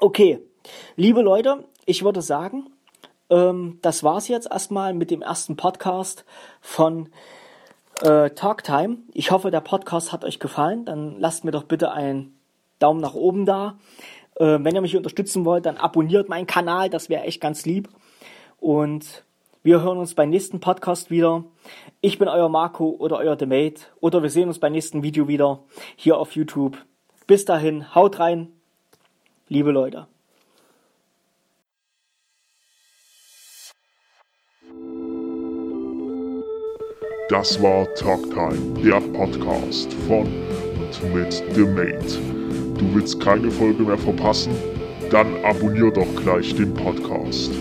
Okay, 0.00 0.40
liebe 0.96 1.20
Leute, 1.20 1.64
ich 1.84 2.02
würde 2.02 2.22
sagen, 2.22 2.70
ähm, 3.28 3.78
das 3.82 4.02
war's 4.02 4.28
jetzt 4.28 4.50
erstmal 4.50 4.94
mit 4.94 5.10
dem 5.10 5.20
ersten 5.20 5.56
Podcast 5.56 6.24
von 6.62 7.10
äh, 8.02 8.30
Talktime. 8.30 8.98
Ich 9.12 9.30
hoffe, 9.30 9.50
der 9.50 9.60
Podcast 9.60 10.12
hat 10.12 10.24
euch 10.24 10.38
gefallen. 10.38 10.84
Dann 10.84 11.18
lasst 11.18 11.44
mir 11.44 11.50
doch 11.50 11.64
bitte 11.64 11.92
einen 11.92 12.38
Daumen 12.78 13.00
nach 13.00 13.14
oben 13.14 13.46
da. 13.46 13.78
Äh, 14.36 14.58
wenn 14.60 14.74
ihr 14.74 14.80
mich 14.80 14.96
unterstützen 14.96 15.44
wollt, 15.44 15.66
dann 15.66 15.76
abonniert 15.76 16.28
meinen 16.28 16.46
Kanal, 16.46 16.90
das 16.90 17.08
wäre 17.08 17.24
echt 17.24 17.40
ganz 17.40 17.64
lieb. 17.64 17.88
Und 18.58 19.24
wir 19.62 19.82
hören 19.82 19.98
uns 19.98 20.14
beim 20.14 20.30
nächsten 20.30 20.60
Podcast 20.60 21.10
wieder. 21.10 21.44
Ich 22.00 22.18
bin 22.18 22.28
euer 22.28 22.48
Marco 22.48 22.90
oder 22.98 23.18
euer 23.18 23.36
Demate 23.36 23.86
oder 24.00 24.22
wir 24.22 24.30
sehen 24.30 24.48
uns 24.48 24.58
beim 24.58 24.72
nächsten 24.72 25.02
Video 25.02 25.28
wieder 25.28 25.60
hier 25.96 26.18
auf 26.18 26.32
YouTube. 26.32 26.76
Bis 27.26 27.44
dahin, 27.44 27.94
haut 27.94 28.18
rein, 28.18 28.48
liebe 29.48 29.70
Leute. 29.70 30.13
Das 37.28 37.60
war 37.62 37.92
Talktime, 37.94 38.80
der 38.84 39.00
Podcast 39.00 39.92
von 40.06 40.26
und 40.26 41.14
mit 41.14 41.42
The 41.54 41.62
Mate. 41.62 42.18
Du 42.78 42.94
willst 42.94 43.20
keine 43.20 43.50
Folge 43.50 43.82
mehr 43.82 43.98
verpassen? 43.98 44.54
dann 45.14 45.44
abonnier 45.44 45.92
doch 45.92 46.12
gleich 46.16 46.54
den 46.56 46.74
Podcast. 46.74 47.52